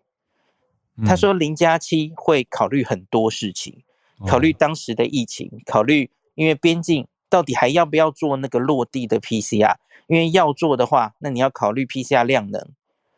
[1.06, 3.82] 他说零加七会考虑很多事情，
[4.26, 9.76] 考虑当时的疫情，考虑因为边境到底还要不要做那个落地的 PCR？
[10.08, 12.68] 因为要做的话，那你要考虑 PCR 量能。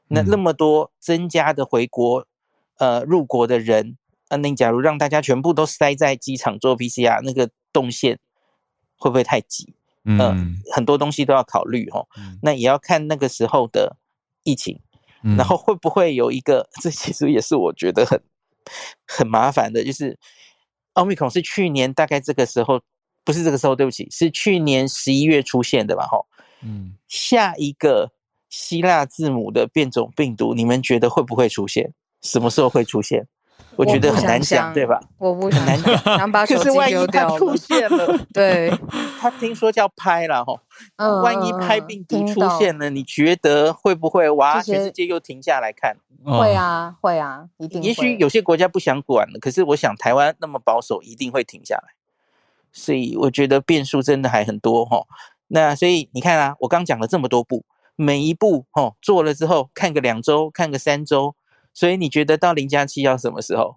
[0.08, 2.26] 那那么多增加的回国
[2.78, 3.96] 呃入国的人。
[4.30, 8.18] 那你假如让大家全部都塞在机场做 PCR，那个动线
[8.96, 9.74] 会不会太挤？
[10.04, 10.36] 嗯、呃，
[10.72, 12.06] 很多东西都要考虑哦。
[12.18, 13.96] 嗯、那也要看那个时候的
[14.42, 14.80] 疫情，
[15.24, 16.68] 嗯、然后会不会有一个？
[16.82, 18.20] 这其实也是我觉得很
[19.06, 20.16] 很麻烦的，就是
[20.92, 22.80] 奥密克戎是去年大概这个时候，
[23.24, 26.06] 不是这个时候，对不起，是去年十一月出现的吧？
[26.06, 26.18] 哈，
[26.62, 28.12] 嗯，下一个
[28.50, 31.92] 希腊字母的变种病毒，你们觉得会不会出现？
[32.22, 33.26] 什么时候会出现？
[33.76, 35.00] 我觉得很难讲，对吧？
[35.18, 37.38] 我不想讲，想把手 机丢掉了。
[37.38, 38.70] 出现了， 对，
[39.18, 40.54] 他听说叫拍了哈。
[40.96, 44.62] 嗯，万一拍病毒出现了，你觉得会不会哇？
[44.62, 45.96] 全世界又停下来看？
[46.24, 47.82] 会啊，会啊，一定。
[47.82, 51.94] 也许有些国家不想管了，可是我想台湾那么保守，一定会停下来。
[52.72, 55.02] 所以我觉得变数真的还很多哈。
[55.48, 57.64] 那所以你看啊，我刚讲了这么多步，
[57.96, 61.34] 每一步哈做了之后，看个两周，看个三周。
[61.74, 63.76] 所以你觉得到零加七要什么时候？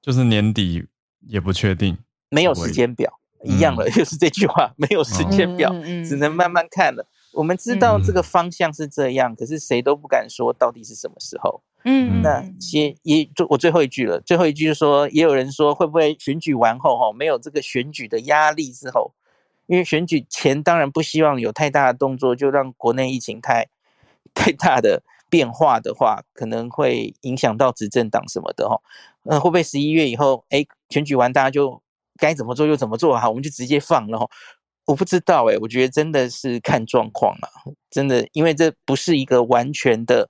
[0.00, 0.84] 就是年底
[1.20, 1.96] 也不确定，
[2.28, 5.72] 没有时间表，一样了，又是这句话，没有时间表，
[6.06, 7.08] 只能慢慢看了。
[7.32, 11.62] 我们知道这个方向是这样，可是谁都不敢说到底是什么时候。
[11.86, 19.14] 嗯，那先也就我最后一句了，最后一句就说，也有人说会不会选举完后哈，没有这个选举的压力之后，
[19.66, 23.68] 因为选举前当然不希望有太大的动作，就让国内疫情太
[24.34, 25.02] 太大的。
[25.28, 28.80] 变化的话，可能会影响到执政党什么的哈。
[29.24, 31.82] 嗯，会不会十一月以后，哎，选举完大家就
[32.18, 33.28] 该怎么做就怎么做哈？
[33.28, 34.28] 我们就直接放了哈。
[34.86, 37.48] 我不知道哎，我觉得真的是看状况了，
[37.90, 40.28] 真的，因为这不是一个完全的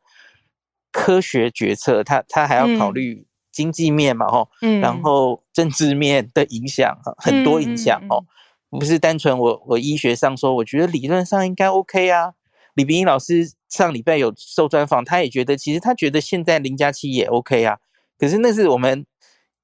[0.92, 8.24] 科学决策，他他还要考虑经济面嘛哈，嗯，然后政治面的影响哈，很多影响哦，
[8.70, 12.34] 不是单纯我我医学上说，我觉得理论上应该 OK 啊。
[12.74, 17.78] 李冰英老师上礼拜有受专访，他也觉得，其实他觉得现在零加七也 OK 啊。
[18.18, 19.04] 可是那是我们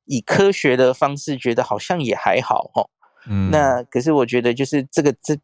[0.07, 2.91] 以科学的方式觉得好像也还好哦。
[3.29, 5.37] 嗯，那可是我觉得就是这个这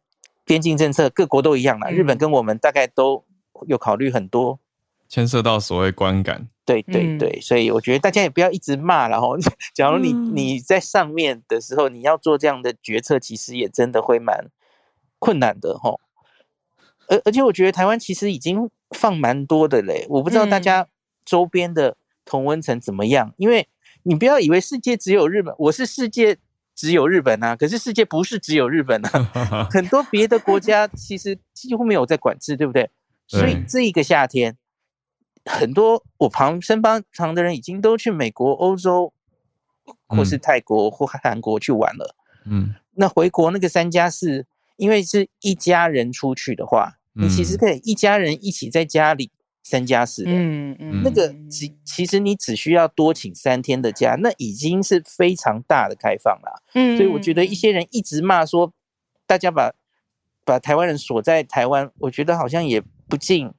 [0.43, 3.23] 边境政策各国都一样啦，嗯、日本跟我们大概都
[3.67, 4.59] 有考虑很多，
[5.07, 6.47] 牵涉到所谓观感。
[6.65, 9.27] 对对对，所以我觉得大家也不要一直骂了哈。
[9.73, 14.49] 假如你你在上面的时候，你要做这样的决策，其实也真的会蛮
[15.17, 15.95] 困难的哈。
[17.07, 20.87] 而而且我觉得台湾其实已经放蛮多的嘞，我不知道大家
[21.25, 21.95] 周边的
[22.25, 23.67] 同温层怎么样，嗯、因为
[24.03, 26.37] 你不要以为世界只有日本，我是世界
[26.75, 32.89] 只有日本啊，可是世界不是只有日本啊， 很多别的国家其实几乎没有在管制，对不对？
[33.27, 34.57] 所以这一个夏天，
[35.45, 39.13] 很多我旁身旁旁的人已经都去美国、欧洲，
[40.07, 44.45] 或是泰国或韩国去玩了，嗯，那回国那个三加四。
[44.77, 49.31] 因为是一家人出去的话，你其实可以一家人一起在家里
[49.63, 56.63] 三加四的，嗯嗯，那个其其实你只需要多请三天的假，那已经是非常大的开放了。
[56.73, 58.71] 嗯，所以我觉得一些人一直骂说，
[59.25, 59.73] 大家把
[60.45, 63.51] 把台湾人锁在台湾，我觉得好像也不尽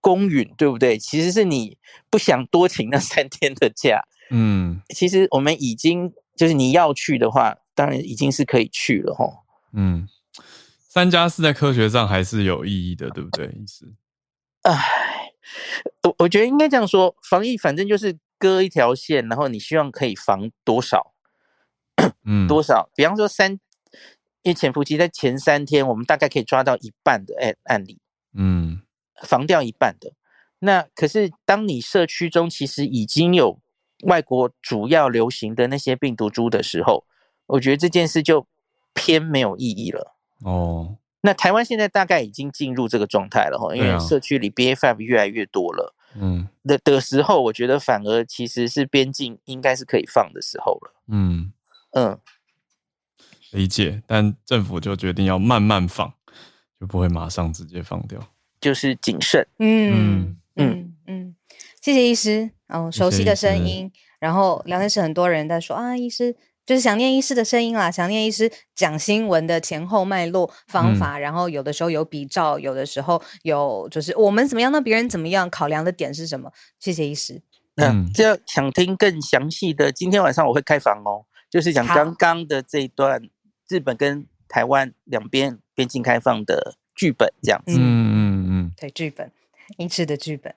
[0.00, 0.96] 公允，对不对？
[0.96, 1.76] 其实是你
[2.08, 4.02] 不想多请那三天的假。
[4.30, 9.40] 嗯，其实我们已经就是你要去的话，当然已经是可以去了齁。
[9.72, 10.08] 嗯，
[10.92, 13.46] 三加四在科学上还是有意义的，对不对？
[13.46, 13.94] 意思？
[14.62, 15.32] 哎，
[16.02, 21.14] 我我觉得应该这样说，防疫反正就是割一条线，然后你希望可以防多少？
[22.26, 22.90] 嗯，多少？
[22.96, 23.52] 比方说三，
[24.42, 28.00] 因为潜伏期在前三天，我们大概可以抓到一半的案案例。
[28.34, 28.82] 嗯，
[29.22, 30.14] 防掉一半的。
[30.58, 33.62] 那可是当你社区中其实已经有。
[34.04, 37.04] 外国主要流行的那些病毒株的时候，
[37.44, 38.46] 我觉得这件事就
[38.94, 40.16] 偏没有意义了。
[40.44, 45.94] 哦，那台湾现在大概已经进入这个状态了哈，因为社区里 BA.5 越来越多了。
[46.20, 50.94] 嗯，的的时候，我觉得反而其实是边境应该是可以放的时候了。
[51.06, 51.52] 嗯
[51.92, 52.18] 嗯，
[53.52, 56.12] 理解，但政府就决定要慢慢放，
[56.80, 58.20] 就不会马上直接放掉，
[58.60, 59.46] 就是谨慎。
[59.58, 61.36] 嗯嗯嗯嗯，
[61.80, 62.50] 谢谢医师。
[62.66, 66.36] 嗯，熟悉的声音，然后聊天室很多人在说啊，医师
[66.70, 76.52] 就是想念医师的声音啦，想念医师讲新闻的前后脉络方法，嗯、然后有的时候有比照，有的时候有就是我们怎么样，那别人怎么样，考量的点是什么？
[76.78, 77.42] 谢谢医师。
[77.74, 83.20] 嗯，这想听更详细的，今天晚上我会开房哦，就是讲刚刚的这一段
[83.68, 87.78] 日本跟台湾两边边境开放的剧本这样子。
[87.80, 89.32] 嗯嗯嗯，对，剧本，
[89.76, 90.54] 医师的剧本。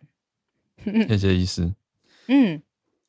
[1.08, 1.74] 谢谢医师。
[2.28, 2.62] 嗯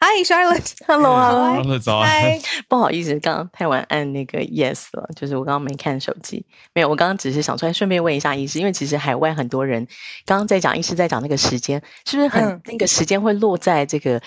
[0.05, 2.39] ，Hi Charlotte，Hello，Hello，早安。
[2.69, 6.45] 不好意思，刚刚太晚按那个 Yes 了，就是我刚刚没看手机。
[6.75, 9.87] 没有，我刚刚只是想出来顺便问一下医师，因为其实海外很多人
[10.27, 14.21] 刚刚在讲，医师在讲那个时间，是不是很、嗯、那个时间会落在这个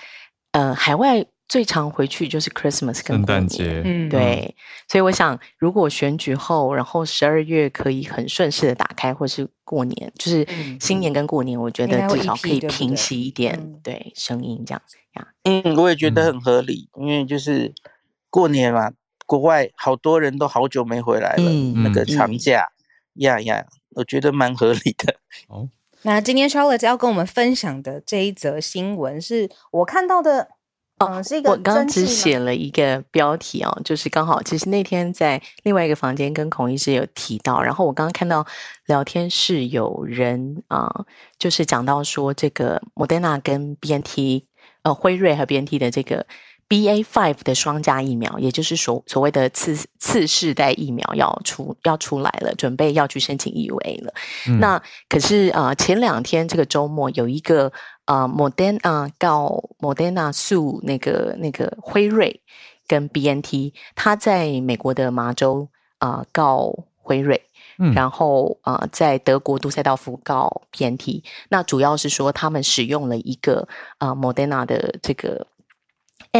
[0.53, 1.23] 呃海外？
[1.47, 4.53] 最常回去就是 Christmas 跟过年，圣诞节，嗯，对，
[4.89, 10.45] 所以我想，如果选举后，然后十二月可以很顺势的打开，或是过年，就是
[10.79, 15.27] 新年跟过年，我觉得至少可以平息一点，对声音这样子呀。
[15.43, 17.73] 嗯，我也觉得很合理，因为就是
[18.29, 18.91] 过年嘛，
[19.25, 21.49] 国外好多人都好久没回来了，
[21.81, 22.67] 那个长假
[23.13, 25.15] 呀呀，我觉得蛮合理的。
[25.47, 25.69] 哦，
[26.01, 30.49] 那今天 Charlotte 要跟我们分享的这一则新闻，是我看到的。
[30.99, 31.51] 哦，是一个。
[31.51, 38.45] 我刚刚只写了一个标题哦，就是刚好，其实那天在另外一个房间跟孔医师有提到，然后我刚刚看到
[38.87, 41.05] 聊天室有人啊、呃，
[41.37, 44.43] 就是讲到说这个莫德纳跟 BNT，
[44.83, 46.25] 呃，辉瑞和 BNT 的这个。
[46.69, 54.13] B A five 的双价疫苗，也就是所所谓的次次世代疫苗要出要出来了，准备要去申请 E U A 了。
[54.49, 57.71] 嗯、那可是啊、呃，前两天这个周末有一个
[58.07, 62.41] 啊，莫德纳告莫德纳诉那个那个辉瑞
[62.87, 65.67] 跟 B N T，他在美国的麻州
[65.99, 67.43] 啊、呃、告辉瑞，
[67.77, 71.23] 嗯、然后啊、呃、在德国杜塞道夫告 B N T。
[71.49, 75.45] 那主要是说他们使用了一个啊莫德纳的这个。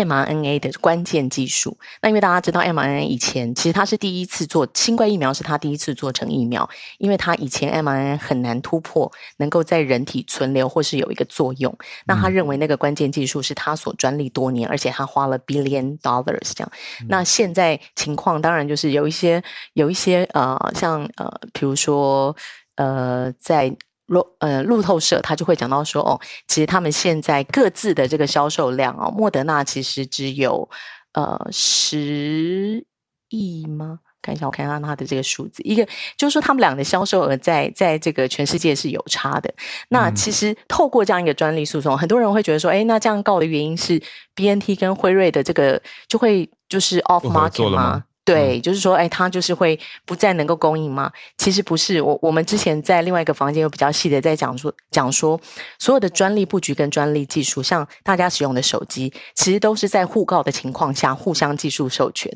[0.06, 11.76] mRNA 的关键技术，那因为大家知道 mRNA 以前其实它是第一次做新冠疫苗，是它第一次做成疫苗，因为它以前 mRNA 很难突破能够在人体存留或是有一个作用。
[12.06, 16.72] 那他认为那个关键技术是他所专利多年，而且他花了 billion dollars 这样。
[17.08, 19.42] 那现在情况当然就是有一些
[19.74, 22.36] 有一些呃，像呃，比如说
[22.76, 23.76] 呃，在。
[24.08, 30.70] 路呃路透社他就会讲到说哦，其实他们现在各自的这个销售量哦，莫德纳其实只有
[31.14, 32.86] 呃十
[33.30, 34.00] 亿吗？
[34.20, 35.88] 看一下，我看一下他的这个数字，一个
[36.18, 39.54] 就是说他们俩的销售额在在这个全世界是有差的。
[39.88, 44.02] 那其实透过这样一个专利诉讼，很多人会觉得说，哎，那这样告的原因是
[44.36, 48.04] BNT 跟辉瑞的这个就会就是 off market 吗？
[48.28, 51.10] 对，就是说，哎，他就是会不再能够供应吗？
[51.38, 55.40] 其实不是，我我们之前在另外一个房间有比较细的在讲说，讲说
[55.80, 62.30] 所有的专利布局跟专利技术，像大家使用的手机，其实都是在互告的情况下互相技术授权，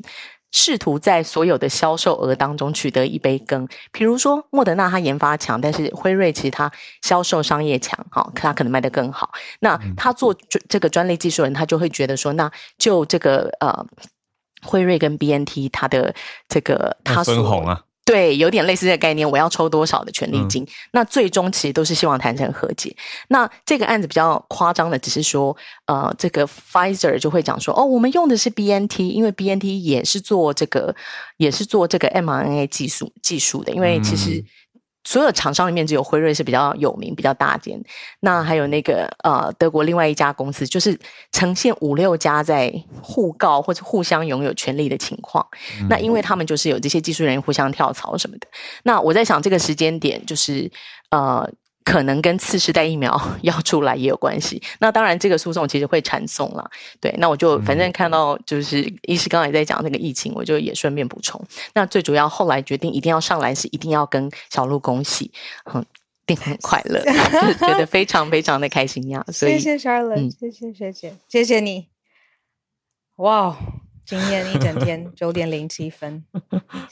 [0.50, 3.68] 试图在所有的销售额当中取得一杯羹。
[3.92, 6.72] 比如说，莫德纳它研发强，但是辉瑞其实它
[7.02, 9.30] 销售商业强，哈，它可能卖得更好。
[9.60, 10.34] 那他做
[10.70, 13.86] 这个专利技术人，他就会觉得说，那就这个呃。
[14.62, 16.14] 辉瑞跟 BNT，它的
[16.48, 19.28] 这个它分红啊，对，有点类似的概念。
[19.30, 20.62] 我要抽多少的权利金？
[20.62, 22.94] 嗯、那最终其实都是希望谈成和解。
[23.28, 25.56] 那这个案子比较夸张的，只是说，
[25.86, 30.94] 呃，这个 Pfizer 就会讲说，哦，我们用的是 BNT，因为 BNT 也是做这个，
[31.36, 34.44] 也是做这个 mRNA 技术技术的，因为其实。
[35.02, 37.76] 嗯所有厂商里面只有辉瑞是比较有名、比较大间，
[38.20, 40.96] 那还有那个呃德国另外一家公司，就是
[41.32, 42.72] 呈现五六家在
[43.02, 45.44] 互告或者互相拥有权利的情况。
[45.80, 48.46] 嗯、那因为他们就是有这些技术人员互相跳槽什么的。
[48.84, 50.70] 那我在想这个时间点，就是
[51.10, 51.50] 呃
[51.84, 54.62] 可能跟次世代疫苗 要出来也有关系。
[54.78, 56.70] 那当然，这个诉讼其实会缠讼了。
[57.00, 61.40] 对，那我就反正看到就是医师刚才在讲那个疫情，我就也顺便补充。
[61.74, 65.30] 那最主要后来决定一定要上来，是一定要跟小鹿恭喜，
[65.72, 65.84] 嗯，
[66.26, 67.00] 定很快乐，
[67.40, 69.24] 就是觉得非常非常的开心呀。
[69.32, 71.88] 所以谢谢 Charlotte，、嗯、谢谢学姐，谢谢你。
[73.16, 73.56] 哇，
[74.04, 76.24] 今天一整天 九点零七分，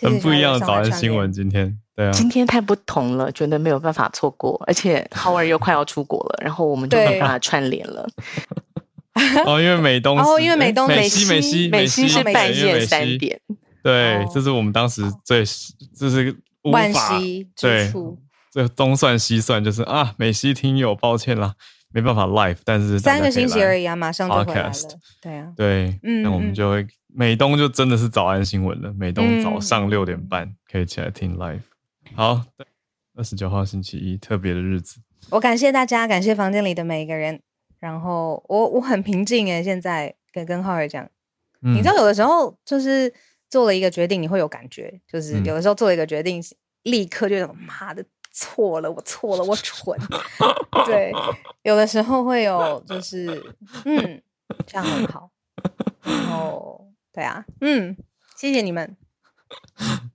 [0.00, 1.78] 很不一样的早安新闻，今天。
[1.96, 8.08] 对啊，今天太不同了，觉得没有办法错过，而且 Howard 又快要出国了，然后我们就没办法串联了。
[9.44, 13.38] 哦，因为美东，哦，因为美东，美西，美西，美西是半夜三点。
[13.82, 15.44] 对，这是我们当时最，
[15.98, 17.18] 这是无法
[17.60, 17.92] 对，
[18.52, 21.54] 这东算西算，就是啊，美西听友，抱歉啦，
[21.92, 24.72] 没办法 live，但是三个星期而已啊，马上就回来了。
[25.20, 31.60] 对啊，对，嗯，那我们就会美东就真的是早安新闻了，美东早上六点半可以起来听 live。
[32.14, 32.42] 好，
[33.14, 35.00] 二十九号星期一，特别的日子。
[35.30, 37.40] 我感谢大家，感谢房间里的每一个人。
[37.78, 41.02] 然后我我很平静诶，现在跟跟浩尔讲，
[41.62, 43.12] 嗯、你知道有的时候就是
[43.48, 46.44] 做了一个决定，你会有感觉，就是有的时候做了一个决定，嗯、
[46.84, 49.98] 立刻就妈的错了，我错了，我蠢。
[50.86, 51.12] 对，
[51.62, 53.42] 有的时候会有，就是
[53.84, 54.20] 嗯，
[54.66, 55.30] 这样很好。
[56.02, 56.79] 然后
[57.12, 57.96] 对啊，嗯，
[58.36, 58.96] 谢谢你们。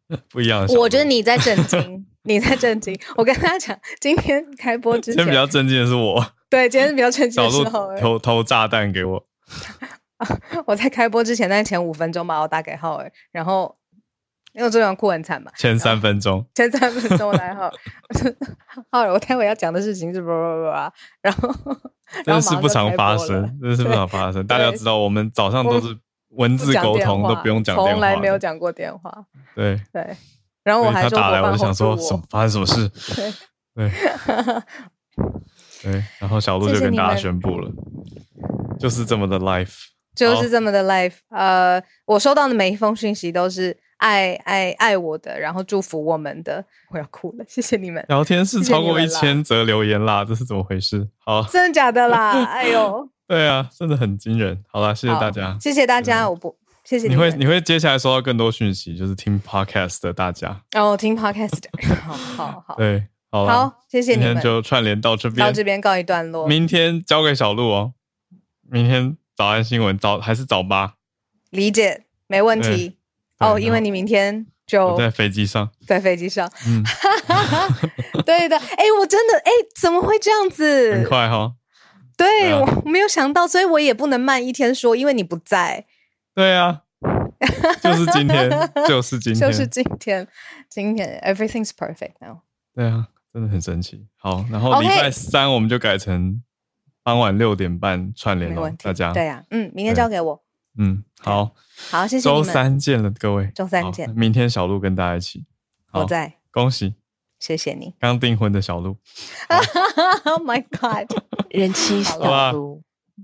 [0.30, 2.98] 不一样，我觉得你在震惊， 你在震惊。
[3.18, 6.26] 我跟大家讲，今天开播之前，今天比较震惊的是我。
[6.50, 9.28] 对，今天是比较震惊的时候，偷偷炸弹给我。
[10.66, 13.76] 我在开播之前，在前五分钟把我打给浩尔，然后
[14.54, 15.52] 因为这场哭很惨嘛。
[15.58, 17.70] 前三分钟，前三分钟来浩，
[18.92, 20.90] 浩尔，我待会要讲的事情是不不不啊，
[21.22, 21.54] 然后
[22.24, 24.48] 真的是不常发生，真的是不常发生。
[24.48, 25.98] 大家知道，我们早上都是。
[26.36, 29.26] 文字沟通都不用讲电话，从来没有讲过电话。
[29.56, 30.16] 对对，
[30.64, 32.90] 然后我还打来，我就想说什么发生什么事？
[33.74, 33.92] 对
[35.84, 37.72] 对，然后小鹿就跟大家宣布了，
[38.80, 39.76] 就是这么的 life，
[40.16, 41.16] 就是这么的 life。
[41.30, 46.64] 呃，我收到的每一封讯息都是爱爱爱我的，然后祝福我们的。
[46.92, 48.04] 我要哭了，谢谢你们。
[48.08, 51.08] 聊天室超过一千则留言啦，这是怎么回事？
[51.20, 52.44] 好，真的假的啦？
[52.50, 53.10] 哎呦！
[53.28, 54.64] 对啊，真的很惊人。
[54.68, 56.30] 好了，谢谢大家，谢谢大家。
[56.30, 57.16] 我不谢谢你。
[57.16, 60.62] 你会你会接下来收到更多讯息，就是听 podcast 的大家。
[60.76, 61.70] 哦，听 podcast 的，
[62.04, 62.76] 好好好。
[62.76, 64.28] 对，好谢谢你们。
[64.28, 66.48] 今天就串联到这边，到这边告一段落。
[66.48, 67.94] 明天交给小鹿哦。
[68.70, 70.94] 明天早安新闻早还是早八？
[71.50, 72.98] 理解，没问题。
[73.40, 76.50] 哦，因为你明天就在飞机上，在飞机上。
[76.68, 76.84] 嗯，
[78.26, 78.58] 对的。
[78.58, 80.94] 哎，我真的哎，怎么会这样子？
[80.94, 81.54] 很快哈。
[82.18, 85.86] 对，啊、我没有想到，所以我也不能慢一天说，因为你不在。
[86.34, 86.82] 对啊，
[87.82, 88.50] 就是今天，
[88.88, 90.28] 就是今天，就是今天，
[90.70, 92.38] 今天，everything's perfect now。
[92.74, 94.06] 对啊，真的很神奇。
[94.18, 96.42] 好，然后礼拜三我们就改成
[97.04, 99.14] 傍晚六点半串联了，大家。
[99.14, 100.44] 对啊，嗯，明天交给我。
[100.78, 101.52] 嗯，好，
[101.90, 102.24] 好，谢谢。
[102.24, 103.52] 周三见了，各位。
[103.56, 104.10] 周三见。
[104.16, 105.46] 明天小鹿跟大家一起。
[105.92, 106.34] 我在。
[106.52, 106.96] 恭喜。
[107.38, 108.98] 谢谢你，刚订婚的小鹿。
[110.26, 111.08] Oh my god，
[111.56, 112.82] 人妻小鹿。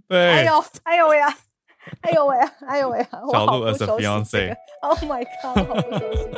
[0.07, 1.37] 对，哎呦，哎呦喂呀，
[2.01, 4.55] 哎呦喂呀，哎呦喂啊，小鹿 as a fiance。
[4.81, 6.29] Oh my god，好不熟悉。